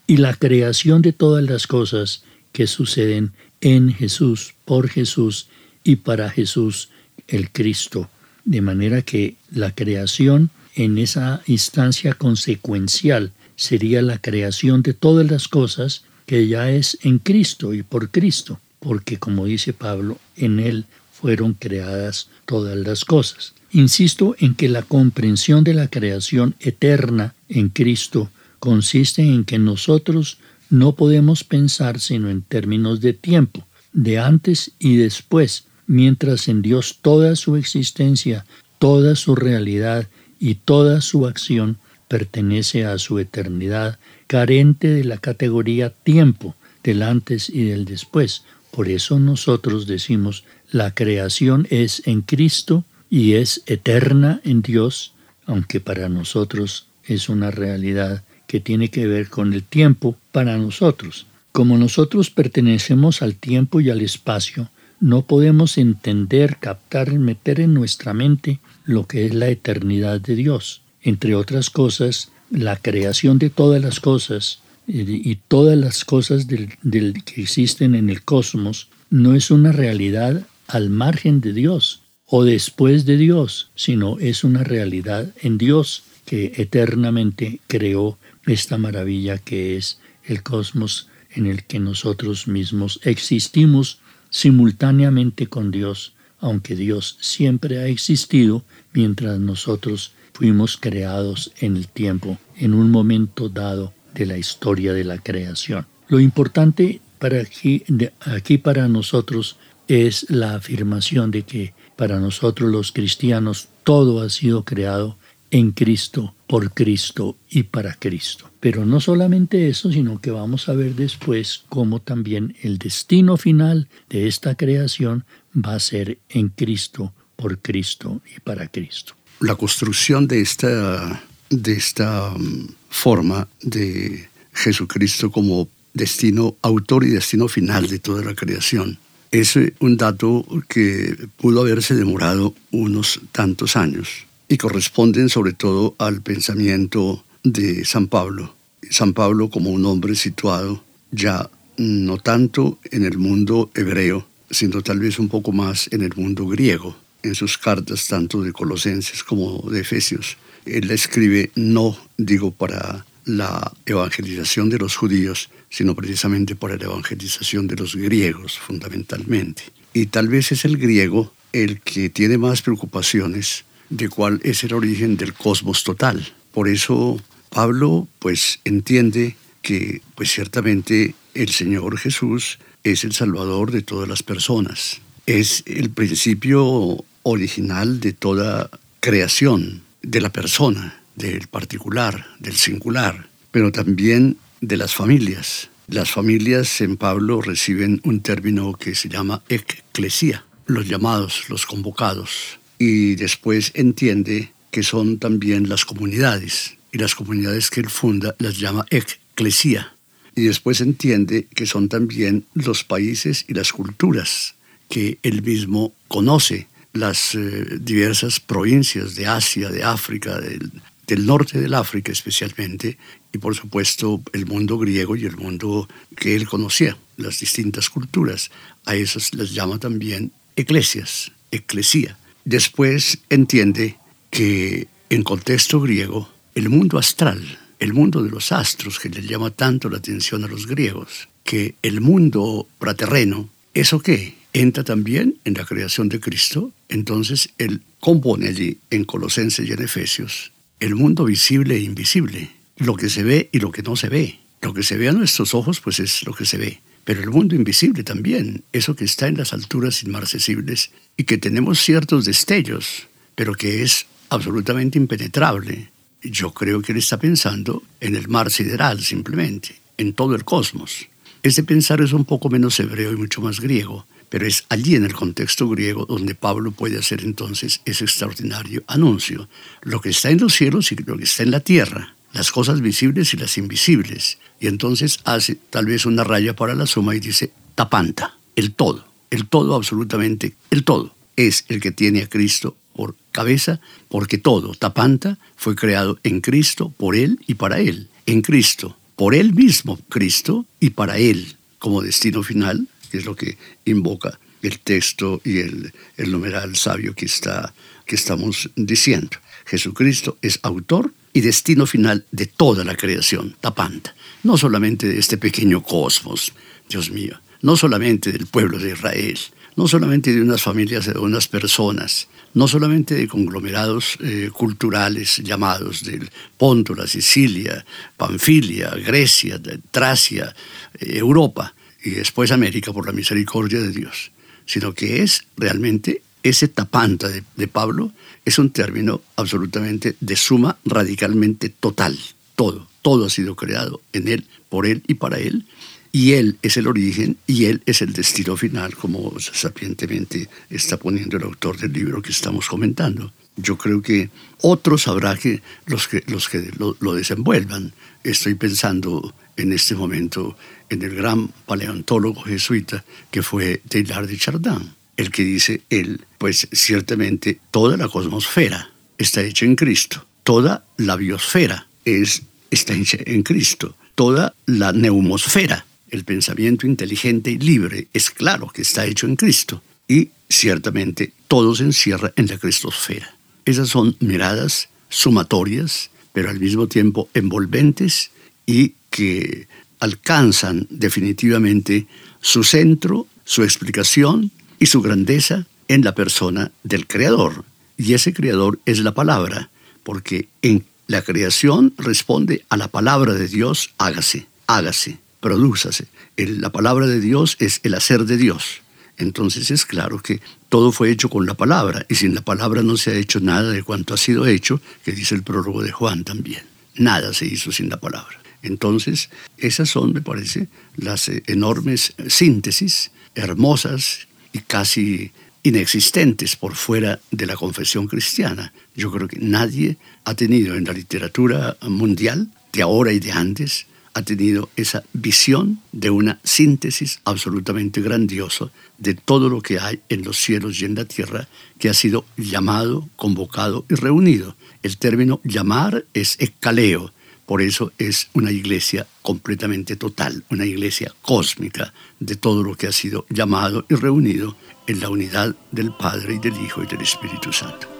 y 0.07 0.17
la 0.17 0.35
creación 0.35 1.01
de 1.01 1.11
todas 1.11 1.43
las 1.43 1.65
cosas 1.65 2.23
que 2.51 2.67
suceden 2.67 3.33
en 3.61 3.91
Jesús, 3.91 4.53
por 4.63 4.87
Jesús 4.89 5.47
y 5.85 5.95
para 5.95 6.29
Jesús 6.29 6.89
el 7.29 7.51
Cristo. 7.51 8.09
De 8.43 8.59
manera 8.59 9.01
que 9.01 9.35
la 9.51 9.73
creación 9.73 10.49
en 10.75 10.97
esa 10.97 11.41
instancia 11.47 12.13
consecuencial 12.13 13.31
sería 13.55 14.01
la 14.01 14.17
creación 14.17 14.81
de 14.81 14.93
todas 14.93 15.31
las 15.31 15.47
cosas 15.47 16.03
que 16.25 16.47
ya 16.47 16.69
es 16.69 16.97
en 17.03 17.19
Cristo 17.19 17.73
y 17.73 17.83
por 17.83 18.09
Cristo, 18.09 18.59
porque 18.79 19.17
como 19.17 19.45
dice 19.45 19.71
Pablo, 19.71 20.19
en 20.35 20.59
Él 20.59 20.85
fueron 21.13 21.53
creadas 21.53 22.27
todas 22.45 22.75
las 22.75 23.05
cosas. 23.05 23.53
Insisto 23.71 24.35
en 24.39 24.55
que 24.55 24.69
la 24.69 24.81
comprensión 24.81 25.63
de 25.63 25.73
la 25.73 25.87
creación 25.87 26.55
eterna 26.59 27.35
en 27.47 27.69
Cristo 27.69 28.29
consiste 28.59 29.21
en 29.21 29.45
que 29.45 29.59
nosotros 29.59 30.39
no 30.69 30.95
podemos 30.95 31.43
pensar 31.43 31.99
sino 31.99 32.29
en 32.29 32.41
términos 32.41 33.01
de 33.01 33.13
tiempo, 33.13 33.65
de 33.93 34.19
antes 34.19 34.71
y 34.79 34.97
después, 34.97 35.65
mientras 35.87 36.47
en 36.47 36.61
Dios 36.61 36.99
toda 37.01 37.35
su 37.35 37.55
existencia, 37.55 38.45
toda 38.79 39.15
su 39.15 39.35
realidad 39.35 40.07
y 40.39 40.55
toda 40.55 41.01
su 41.01 41.27
acción 41.27 41.77
pertenece 42.07 42.85
a 42.85 42.97
su 42.97 43.19
eternidad, 43.19 43.99
carente 44.27 44.89
de 44.89 45.03
la 45.03 45.17
categoría 45.17 45.89
tiempo, 45.89 46.55
del 46.83 47.01
antes 47.01 47.49
y 47.49 47.63
del 47.65 47.85
después. 47.85 48.43
Por 48.71 48.89
eso 48.89 49.19
nosotros 49.19 49.87
decimos, 49.87 50.43
la 50.71 50.93
creación 50.93 51.67
es 51.69 52.03
en 52.05 52.21
Cristo 52.21 52.83
y 53.09 53.33
es 53.33 53.63
eterna 53.65 54.41
en 54.43 54.61
Dios, 54.61 55.13
aunque 55.45 55.79
para 55.79 56.09
nosotros 56.09 56.87
es 57.05 57.29
una 57.29 57.51
realidad 57.51 58.23
que 58.47 58.59
tiene 58.59 58.89
que 58.89 59.07
ver 59.07 59.29
con 59.29 59.53
el 59.53 59.63
tiempo 59.63 60.17
para 60.31 60.57
nosotros. 60.57 61.25
Como 61.51 61.77
nosotros 61.77 62.29
pertenecemos 62.29 63.21
al 63.21 63.35
tiempo 63.35 63.79
y 63.79 63.89
al 63.89 64.01
espacio, 64.01 64.69
no 65.05 65.21
podemos 65.21 65.77
entender, 65.77 66.57
captar, 66.57 67.13
meter 67.19 67.59
en 67.59 67.75
nuestra 67.75 68.15
mente 68.15 68.59
lo 68.85 69.05
que 69.05 69.27
es 69.27 69.35
la 69.35 69.49
eternidad 69.49 70.19
de 70.19 70.35
Dios. 70.35 70.81
Entre 70.99 71.35
otras 71.35 71.69
cosas, 71.69 72.31
la 72.49 72.75
creación 72.75 73.37
de 73.37 73.51
todas 73.51 73.79
las 73.79 73.99
cosas 73.99 74.61
y 74.87 75.35
todas 75.47 75.77
las 75.77 76.05
cosas 76.05 76.47
del, 76.47 77.23
que 77.23 77.43
existen 77.43 77.93
en 77.93 78.09
el 78.09 78.23
cosmos 78.23 78.87
no 79.11 79.35
es 79.35 79.51
una 79.51 79.71
realidad 79.71 80.47
al 80.65 80.89
margen 80.89 81.39
de 81.39 81.53
Dios 81.53 82.01
o 82.25 82.43
después 82.43 83.05
de 83.05 83.17
Dios, 83.17 83.69
sino 83.75 84.17
es 84.17 84.43
una 84.43 84.63
realidad 84.63 85.31
en 85.39 85.59
Dios 85.59 86.01
que 86.25 86.53
eternamente 86.57 87.59
creó 87.67 88.17
esta 88.47 88.79
maravilla 88.79 89.37
que 89.37 89.77
es 89.77 89.99
el 90.23 90.41
cosmos 90.41 91.09
en 91.29 91.45
el 91.45 91.63
que 91.65 91.77
nosotros 91.77 92.47
mismos 92.47 92.99
existimos 93.03 93.99
simultáneamente 94.35 95.47
con 95.47 95.71
Dios, 95.71 96.11
aunque 96.41 96.75
Dios 96.75 97.17
siempre 97.21 97.77
ha 97.77 97.87
existido 97.87 98.65
mientras 98.91 99.39
nosotros 99.39 100.11
fuimos 100.33 100.75
creados 100.75 101.53
en 101.61 101.77
el 101.77 101.87
tiempo, 101.87 102.37
en 102.57 102.73
un 102.73 102.91
momento 102.91 103.47
dado 103.47 103.93
de 104.13 104.25
la 104.25 104.37
historia 104.37 104.91
de 104.91 105.05
la 105.05 105.19
creación. 105.19 105.87
Lo 106.09 106.19
importante 106.19 106.99
para 107.17 107.39
aquí, 107.39 107.85
aquí 108.25 108.57
para 108.57 108.89
nosotros 108.89 109.55
es 109.87 110.29
la 110.29 110.55
afirmación 110.55 111.31
de 111.31 111.43
que 111.43 111.73
para 111.95 112.19
nosotros 112.19 112.69
los 112.69 112.91
cristianos 112.91 113.69
todo 113.85 114.21
ha 114.21 114.29
sido 114.29 114.65
creado 114.65 115.17
en 115.51 115.71
Cristo, 115.71 116.35
por 116.47 116.73
Cristo 116.73 117.37
y 117.49 117.63
para 117.63 117.93
Cristo. 117.95 118.49
Pero 118.59 118.85
no 118.85 118.99
solamente 118.99 119.69
eso, 119.69 119.91
sino 119.91 120.19
que 120.19 120.31
vamos 120.31 120.69
a 120.69 120.73
ver 120.73 120.95
después 120.95 121.63
cómo 121.69 122.01
también 122.01 122.55
el 122.61 122.77
destino 122.77 123.37
final 123.37 123.87
de 124.09 124.27
esta 124.27 124.55
creación 124.55 125.25
va 125.55 125.75
a 125.75 125.79
ser 125.79 126.19
en 126.29 126.49
Cristo, 126.49 127.13
por 127.35 127.59
Cristo 127.59 128.21
y 128.35 128.39
para 128.39 128.67
Cristo. 128.67 129.13
La 129.39 129.55
construcción 129.55 130.27
de 130.27 130.41
esta, 130.41 131.23
de 131.49 131.73
esta 131.73 132.33
um, 132.33 132.67
forma 132.89 133.47
de 133.61 134.27
Jesucristo 134.53 135.31
como 135.31 135.67
destino, 135.93 136.55
autor 136.61 137.05
y 137.05 137.09
destino 137.09 137.47
final 137.47 137.87
de 137.87 137.99
toda 137.99 138.23
la 138.23 138.35
creación, 138.35 138.97
es 139.31 139.57
un 139.79 139.97
dato 139.97 140.45
que 140.69 141.27
pudo 141.37 141.61
haberse 141.61 141.93
demorado 141.95 142.53
unos 142.71 143.19
tantos 143.31 143.75
años 143.75 144.25
y 144.47 144.57
corresponden 144.57 145.29
sobre 145.29 145.53
todo 145.53 145.95
al 145.97 146.21
pensamiento 146.21 147.23
de 147.43 147.85
San 147.85 148.07
Pablo. 148.07 148.55
San 148.89 149.13
Pablo 149.13 149.49
como 149.49 149.71
un 149.71 149.85
hombre 149.85 150.15
situado 150.15 150.83
ya 151.11 151.49
no 151.77 152.17
tanto 152.17 152.79
en 152.91 153.03
el 153.03 153.17
mundo 153.17 153.69
hebreo, 153.73 154.27
sino 154.49 154.81
tal 154.81 154.99
vez 154.99 155.19
un 155.19 155.29
poco 155.29 155.51
más 155.51 155.89
en 155.91 156.01
el 156.01 156.13
mundo 156.15 156.45
griego, 156.45 156.95
en 157.23 157.35
sus 157.35 157.57
cartas 157.57 158.07
tanto 158.07 158.41
de 158.41 158.53
Colosenses 158.53 159.23
como 159.23 159.69
de 159.69 159.81
Efesios. 159.81 160.37
Él 160.65 160.89
escribe 160.91 161.51
no, 161.55 161.97
digo, 162.17 162.51
para 162.51 163.05
la 163.25 163.73
evangelización 163.85 164.69
de 164.69 164.77
los 164.77 164.95
judíos, 164.95 165.49
sino 165.69 165.95
precisamente 165.95 166.55
para 166.55 166.77
la 166.77 166.85
evangelización 166.85 167.67
de 167.67 167.75
los 167.75 167.95
griegos, 167.95 168.57
fundamentalmente. 168.59 169.63
Y 169.93 170.07
tal 170.07 170.27
vez 170.27 170.51
es 170.51 170.65
el 170.65 170.77
griego 170.77 171.33
el 171.53 171.81
que 171.81 172.09
tiene 172.09 172.37
más 172.37 172.61
preocupaciones 172.61 173.65
de 173.89 174.09
cuál 174.09 174.41
es 174.43 174.63
el 174.63 174.73
origen 174.73 175.17
del 175.17 175.33
cosmos 175.33 175.83
total. 175.83 176.33
Por 176.51 176.67
eso 176.67 177.21
Pablo 177.49 178.07
pues 178.19 178.59
entiende 178.65 179.35
que 179.61 180.01
pues 180.15 180.31
ciertamente 180.31 181.15
el 181.33 181.49
Señor 181.49 181.97
Jesús 181.97 182.59
es 182.83 183.03
el 183.03 183.13
Salvador 183.13 183.71
de 183.71 183.81
todas 183.81 184.07
las 184.07 184.23
personas. 184.23 185.01
Es 185.25 185.63
el 185.65 185.89
principio 185.89 187.03
original 187.23 187.99
de 187.99 188.13
toda 188.13 188.69
creación, 188.99 189.83
de 190.01 190.21
la 190.21 190.29
persona, 190.29 191.01
del 191.15 191.47
particular, 191.47 192.27
del 192.39 192.55
singular, 192.55 193.27
pero 193.51 193.71
también 193.71 194.37
de 194.61 194.77
las 194.77 194.93
familias. 194.93 195.69
Las 195.87 196.11
familias 196.11 196.81
en 196.81 196.97
Pablo 196.97 197.41
reciben 197.41 198.01
un 198.03 198.21
término 198.21 198.73
que 198.73 198.95
se 198.95 199.09
llama 199.09 199.41
eclesia, 199.49 200.45
los 200.67 200.87
llamados, 200.87 201.49
los 201.49 201.65
convocados 201.65 202.59
y 202.77 203.15
después 203.15 203.71
entiende 203.73 204.51
que 204.71 204.83
son 204.83 205.19
también 205.19 205.69
las 205.69 205.85
comunidades 205.85 206.75
y 206.91 206.97
las 206.97 207.15
comunidades 207.15 207.69
que 207.69 207.81
él 207.81 207.89
funda 207.89 208.35
las 208.39 208.59
llama 208.59 208.85
eclesia 208.89 209.95
y 210.35 210.43
después 210.43 210.81
entiende 210.81 211.47
que 211.55 211.65
son 211.65 211.87
también 211.87 212.45
los 212.53 212.83
países 212.83 213.45
y 213.47 213.53
las 213.53 213.71
culturas 213.71 214.55
que 214.89 215.17
él 215.23 215.41
mismo 215.41 215.93
conoce 216.07 216.67
las 216.93 217.35
eh, 217.35 217.65
diversas 217.79 218.39
provincias 218.39 219.15
de 219.15 219.27
Asia, 219.27 219.69
de 219.69 219.83
África, 219.83 220.39
del, 220.39 220.71
del 221.07 221.25
norte 221.25 221.59
del 221.59 221.73
África 221.73 222.11
especialmente, 222.11 222.97
y 223.33 223.37
por 223.37 223.55
supuesto 223.55 224.21
el 224.33 224.45
mundo 224.45 224.77
griego 224.77 225.15
y 225.15 225.25
el 225.25 225.35
mundo 225.37 225.89
que 226.15 226.35
él 226.35 226.47
conocía, 226.47 226.97
las 227.17 227.39
distintas 227.39 227.89
culturas. 227.89 228.51
A 228.85 228.95
esas 228.95 229.33
las 229.33 229.53
llama 229.53 229.79
también 229.79 230.31
eclesias, 230.55 231.31
eclesía. 231.51 232.17
Después 232.45 233.19
entiende 233.29 233.97
que 234.31 234.87
en 235.09 235.23
contexto 235.23 235.81
griego, 235.81 236.29
el 236.55 236.69
mundo 236.69 236.97
astral, 236.97 237.59
el 237.79 237.93
mundo 237.93 238.23
de 238.23 238.29
los 238.29 238.51
astros 238.51 238.99
que 238.99 239.09
le 239.09 239.21
llama 239.21 239.51
tanto 239.51 239.89
la 239.89 239.97
atención 239.97 240.43
a 240.43 240.47
los 240.47 240.67
griegos, 240.67 241.27
que 241.43 241.75
el 241.81 242.01
mundo 242.01 242.67
praterreno, 242.79 243.49
¿eso 243.73 243.99
qué? 243.99 244.35
Entra 244.53 244.83
también 244.83 245.35
en 245.43 245.55
la 245.55 245.65
creación 245.65 246.07
de 246.07 246.21
Cristo, 246.21 246.71
entonces 246.87 247.49
él 247.57 247.81
compone 247.99 248.47
allí 248.47 248.77
en 248.89 249.03
Colosenses 249.03 249.67
y 249.67 249.73
en 249.73 249.81
Efesios 249.81 250.53
el 250.79 250.95
mundo 250.95 251.25
visible 251.25 251.75
e 251.75 251.79
invisible, 251.79 252.51
lo 252.77 252.95
que 252.95 253.09
se 253.09 253.23
ve 253.23 253.49
y 253.51 253.59
lo 253.59 253.71
que 253.71 253.81
no 253.81 253.95
se 253.95 254.09
ve. 254.09 254.39
Lo 254.61 254.73
que 254.73 254.83
se 254.83 254.97
ve 254.97 255.09
a 255.09 255.13
nuestros 255.13 255.53
ojos, 255.53 255.79
pues 255.79 255.99
es 255.99 256.25
lo 256.25 256.33
que 256.33 256.45
se 256.45 256.57
ve. 256.57 256.81
Pero 257.05 257.21
el 257.21 257.29
mundo 257.29 257.55
invisible 257.55 258.03
también, 258.03 258.63
eso 258.73 258.95
que 258.95 259.05
está 259.05 259.27
en 259.27 259.37
las 259.37 259.53
alturas 259.53 260.01
inmarcesibles 260.03 260.89
y 261.15 261.23
que 261.23 261.37
tenemos 261.37 261.79
ciertos 261.79 262.25
destellos, 262.25 263.07
pero 263.35 263.53
que 263.53 263.83
es 263.83 264.07
absolutamente 264.29 264.97
impenetrable. 264.97 265.91
Yo 266.23 266.51
creo 266.51 266.81
que 266.81 266.93
él 266.93 266.97
está 266.97 267.19
pensando 267.19 267.83
en 268.01 268.15
el 268.15 268.27
mar 268.27 268.49
sideral 268.49 269.01
simplemente, 269.01 269.75
en 269.97 270.13
todo 270.13 270.33
el 270.33 270.43
cosmos. 270.43 271.07
Ese 271.43 271.63
pensar 271.63 272.01
es 272.01 272.11
un 272.11 272.25
poco 272.25 272.49
menos 272.49 272.79
hebreo 272.79 273.13
y 273.13 273.17
mucho 273.17 273.39
más 273.39 273.59
griego, 273.59 274.07
pero 274.29 274.47
es 274.47 274.65
allí 274.69 274.95
en 274.95 275.05
el 275.05 275.13
contexto 275.13 275.69
griego 275.69 276.07
donde 276.07 276.33
Pablo 276.33 276.71
puede 276.71 276.97
hacer 276.97 277.23
entonces 277.23 277.81
ese 277.85 278.05
extraordinario 278.05 278.83
anuncio. 278.87 279.47
Lo 279.83 280.01
que 280.01 280.09
está 280.09 280.31
en 280.31 280.39
los 280.39 280.55
cielos 280.55 280.91
y 280.91 280.95
lo 280.95 281.15
que 281.17 281.25
está 281.25 281.43
en 281.43 281.51
la 281.51 281.59
tierra, 281.59 282.14
las 282.35 282.51
cosas 282.51 282.81
visibles 282.81 283.33
y 283.33 283.37
las 283.37 283.57
invisibles. 283.57 284.37
Y 284.59 284.67
entonces 284.67 285.19
hace 285.23 285.55
tal 285.69 285.85
vez 285.85 286.05
una 286.05 286.25
raya 286.25 286.53
para 286.53 286.75
la 286.75 286.85
suma 286.85 287.15
y 287.15 287.21
dice 287.21 287.51
tapanta, 287.75 288.37
el 288.57 288.73
todo, 288.73 289.07
el 289.31 289.47
todo 289.47 289.73
absolutamente, 289.73 290.53
el 290.69 290.83
todo. 290.83 291.15
Es 291.37 291.63
el 291.69 291.79
que 291.79 291.91
tiene 291.91 292.23
a 292.23 292.29
Cristo 292.29 292.75
por 292.93 293.15
cabeza, 293.31 293.79
porque 294.09 294.37
todo, 294.37 294.73
tapanta, 294.73 295.37
fue 295.55 295.75
creado 295.75 296.19
en 296.23 296.41
Cristo, 296.41 296.93
por 296.97 297.15
Él 297.15 297.39
y 297.47 297.55
para 297.55 297.79
Él. 297.79 298.09
En 298.25 298.41
Cristo, 298.41 298.97
por 299.15 299.33
Él 299.33 299.53
mismo, 299.53 299.97
Cristo, 300.09 300.65
y 300.79 300.91
para 300.91 301.17
Él, 301.17 301.55
como 301.79 302.01
destino 302.01 302.43
final, 302.43 302.87
es 303.11 303.25
lo 303.25 303.35
que 303.35 303.57
invoca 303.85 304.39
el 304.61 304.79
texto 304.79 305.41
y 305.43 305.59
el, 305.59 305.93
el 306.17 306.31
numeral 306.31 306.75
sabio 306.75 307.13
que, 307.15 307.25
está, 307.25 307.73
que 308.05 308.15
estamos 308.15 308.69
diciendo. 308.75 309.37
Jesucristo 309.65 310.37
es 310.41 310.59
autor 310.63 311.13
y 311.35 311.41
destino 311.41 311.85
final 311.85 312.23
de 312.31 312.45
toda 312.45 312.85
la 312.85 312.95
creación, 312.95 313.57
tapanta, 313.59 314.15
no 314.43 314.57
solamente 314.57 315.05
de 315.05 315.19
este 315.19 315.37
pequeño 315.37 315.83
cosmos, 315.83 316.53
Dios 316.87 317.11
mío, 317.11 317.41
no 317.61 317.75
solamente 317.75 318.31
del 318.31 318.47
pueblo 318.47 318.79
de 318.79 318.93
Israel, 318.93 319.37
no 319.75 319.85
solamente 319.89 320.33
de 320.33 320.41
unas 320.41 320.61
familias, 320.61 321.07
de 321.07 321.19
unas 321.19 321.49
personas, 321.49 322.29
no 322.53 322.69
solamente 322.69 323.15
de 323.15 323.27
conglomerados 323.27 324.17
eh, 324.21 324.49
culturales 324.53 325.39
llamados 325.43 326.05
del 326.05 326.31
Ponto, 326.57 326.95
la 326.95 327.05
Sicilia, 327.05 327.85
Panfilia, 328.15 328.91
Grecia, 328.91 329.61
Tracia, 329.91 330.55
eh, 330.97 331.17
Europa, 331.17 331.75
y 332.01 332.11
después 332.11 332.51
América 332.51 332.93
por 332.93 333.05
la 333.05 333.11
misericordia 333.11 333.81
de 333.81 333.91
Dios, 333.91 334.31
sino 334.65 334.93
que 334.93 335.21
es 335.21 335.43
realmente 335.57 336.21
ese 336.45 336.67
tapanta 336.67 337.27
de, 337.27 337.67
Pablo, 337.67 338.11
es 338.45 338.59
un 338.59 338.69
término 338.69 339.21
absolutamente 339.35 340.15
de 340.19 340.35
suma 340.35 340.77
radicalmente 340.85 341.69
total. 341.69 342.15
Todo, 342.55 342.87
todo 343.01 343.25
ha 343.25 343.29
sido 343.31 343.55
creado 343.55 343.99
en 344.13 344.27
Él, 344.27 344.45
por 344.69 344.85
Él 344.85 345.01
y 345.07 345.15
para 345.15 345.39
Él. 345.39 345.65
Y 346.11 346.33
Él 346.33 346.57
es 346.61 346.77
el 346.77 346.85
origen 346.85 347.37
y 347.47 347.65
Él 347.65 347.81
es 347.87 348.03
el 348.03 348.13
destino 348.13 348.55
final, 348.57 348.95
como 348.95 349.33
sapientemente 349.39 350.47
está 350.69 350.97
poniendo 350.97 351.37
el 351.37 351.43
autor 351.43 351.77
del 351.77 351.93
libro 351.93 352.21
que 352.21 352.31
estamos 352.31 352.67
comentando. 352.67 353.33
Yo 353.57 353.75
creo 353.75 354.03
que 354.03 354.29
otros 354.61 355.07
habrá 355.07 355.35
que 355.35 355.63
los 355.87 356.07
que, 356.07 356.23
los 356.27 356.47
que 356.47 356.71
lo, 356.77 356.95
lo 356.99 357.15
desenvuelvan. 357.15 357.91
Estoy 358.23 358.53
pensando 358.53 359.33
en 359.57 359.73
este 359.73 359.95
momento 359.95 360.55
en 360.91 361.01
el 361.01 361.15
gran 361.15 361.47
paleontólogo 361.65 362.43
jesuita 362.43 363.03
que 363.31 363.41
fue 363.41 363.81
Teilhard 363.89 364.27
de 364.27 364.37
Chardin, 364.37 364.93
el 365.17 365.31
que 365.31 365.43
dice 365.43 365.81
él, 365.89 366.25
pues 366.37 366.67
ciertamente 366.71 367.59
toda 367.71 367.97
la 367.97 368.07
cosmosfera 368.07 368.91
está 369.17 369.41
hecha 369.41 369.65
en 369.65 369.75
Cristo, 369.75 370.25
toda 370.43 370.85
la 370.97 371.15
biosfera 371.15 371.87
es, 372.03 372.43
está 372.71 372.93
hecha 372.93 373.17
en 373.25 373.43
Cristo, 373.43 373.95
toda 374.15 374.53
la 374.65 374.91
neumosfera, 374.91 375.85
el 376.09 376.23
pensamiento 376.23 376.87
inteligente 376.87 377.51
y 377.51 377.57
libre, 377.57 378.07
es 378.13 378.29
claro 378.29 378.67
que 378.67 378.81
está 378.81 379.05
hecho 379.05 379.27
en 379.27 379.35
Cristo. 379.35 379.81
Y 380.07 380.29
ciertamente 380.49 381.33
todo 381.47 381.75
se 381.75 381.83
encierra 381.83 382.31
en 382.35 382.47
la 382.47 382.57
cristosfera. 382.57 383.35
Esas 383.65 383.89
son 383.89 384.15
miradas 384.19 384.89
sumatorias, 385.09 386.11
pero 386.31 386.49
al 386.49 386.59
mismo 386.59 386.87
tiempo 386.87 387.29
envolventes 387.33 388.31
y 388.65 388.93
que 389.09 389.67
alcanzan 389.99 390.87
definitivamente 390.89 392.05
su 392.41 392.63
centro, 392.63 393.27
su 393.43 393.63
explicación 393.63 394.51
y 394.79 394.87
su 394.87 395.01
grandeza 395.01 395.67
en 395.87 396.03
la 396.03 396.15
persona 396.15 396.71
del 396.83 397.07
Creador. 397.07 397.65
Y 397.97 398.13
ese 398.13 398.33
Creador 398.33 398.79
es 398.85 398.99
la 398.99 399.13
palabra, 399.13 399.69
porque 400.03 400.47
en 400.61 400.85
la 401.07 401.21
creación 401.21 401.93
responde 401.97 402.65
a 402.69 402.77
la 402.77 402.87
palabra 402.87 403.33
de 403.33 403.47
Dios, 403.47 403.91
hágase, 403.97 404.47
hágase, 404.67 405.19
prodúzase. 405.39 406.07
la 406.37 406.71
palabra 406.71 407.07
de 407.07 407.19
Dios 407.19 407.57
es 407.59 407.79
el 407.83 407.93
hacer 407.93 408.25
de 408.25 408.37
Dios. 408.37 408.81
Entonces 409.17 409.71
es 409.71 409.85
claro 409.85 410.19
que 410.19 410.41
todo 410.67 410.91
fue 410.91 411.09
hecho 411.09 411.29
con 411.29 411.45
la 411.45 411.53
palabra, 411.53 412.05
y 412.09 412.15
sin 412.15 412.35
la 412.35 412.41
palabra 412.41 412.81
no 412.81 412.97
se 412.97 413.11
ha 413.11 413.15
hecho 413.15 413.39
nada 413.39 413.71
de 413.71 413.83
cuanto 413.83 414.13
ha 414.13 414.17
sido 414.17 414.45
hecho, 414.45 414.81
que 415.03 415.11
dice 415.11 415.35
el 415.35 415.43
prólogo 415.43 415.83
de 415.83 415.91
Juan 415.91 416.23
también. 416.23 416.63
Nada 416.95 417.33
se 417.33 417.45
hizo 417.45 417.71
sin 417.71 417.89
la 417.89 417.99
palabra. 417.99 418.39
Entonces, 418.61 419.29
esas 419.57 419.89
son, 419.89 420.11
me 420.11 420.21
parece, 420.21 420.67
las 420.95 421.29
eh, 421.29 421.43
enormes 421.47 422.13
síntesis, 422.27 423.11
hermosas 423.35 424.27
y 424.55 424.59
casi 424.59 425.31
inexistentes 425.63 426.55
por 426.55 426.75
fuera 426.75 427.19
de 427.29 427.45
la 427.45 427.57
confesión 427.57 428.07
cristiana. 428.07 428.71
Yo 428.95 429.11
creo 429.11 429.27
que 429.27 429.37
nadie 429.37 429.97
ha 430.23 430.33
tenido 430.33 430.75
en 430.75 430.85
la 430.85 430.93
literatura 430.93 431.75
mundial, 431.81 432.47
de 432.71 432.81
ahora 432.81 433.11
y 433.11 433.19
de 433.19 433.33
antes, 433.33 433.85
ha 434.13 434.21
tenido 434.21 434.69
esa 434.77 435.03
visión 435.11 435.81
de 435.91 436.09
una 436.09 436.39
síntesis 436.45 437.19
absolutamente 437.25 437.99
grandiosa 437.99 438.71
de 438.97 439.13
todo 439.13 439.49
lo 439.49 439.61
que 439.61 439.77
hay 439.77 439.99
en 440.07 440.23
los 440.23 440.37
cielos 440.37 440.79
y 440.79 440.85
en 440.85 440.95
la 440.95 441.03
tierra, 441.03 441.49
que 441.77 441.89
ha 441.89 441.93
sido 441.93 442.23
llamado, 442.37 443.09
convocado 443.17 443.85
y 443.89 443.95
reunido. 443.95 444.55
El 444.83 444.95
término 444.95 445.41
llamar 445.43 446.05
es 446.13 446.37
escaleo, 446.39 447.11
por 447.45 447.61
eso 447.61 447.91
es 447.97 448.29
una 448.33 448.51
iglesia 448.51 449.07
completamente 449.21 449.95
total, 449.95 450.43
una 450.49 450.65
iglesia 450.65 451.13
cósmica 451.21 451.93
de 452.19 452.35
todo 452.35 452.63
lo 452.63 452.75
que 452.75 452.87
ha 452.87 452.91
sido 452.91 453.25
llamado 453.29 453.85
y 453.89 453.95
reunido 453.95 454.55
en 454.87 454.99
la 454.99 455.09
unidad 455.09 455.55
del 455.71 455.91
Padre 455.91 456.35
y 456.35 456.39
del 456.39 456.59
Hijo 456.61 456.83
y 456.83 456.87
del 456.87 457.01
Espíritu 457.01 457.51
Santo. 457.51 457.94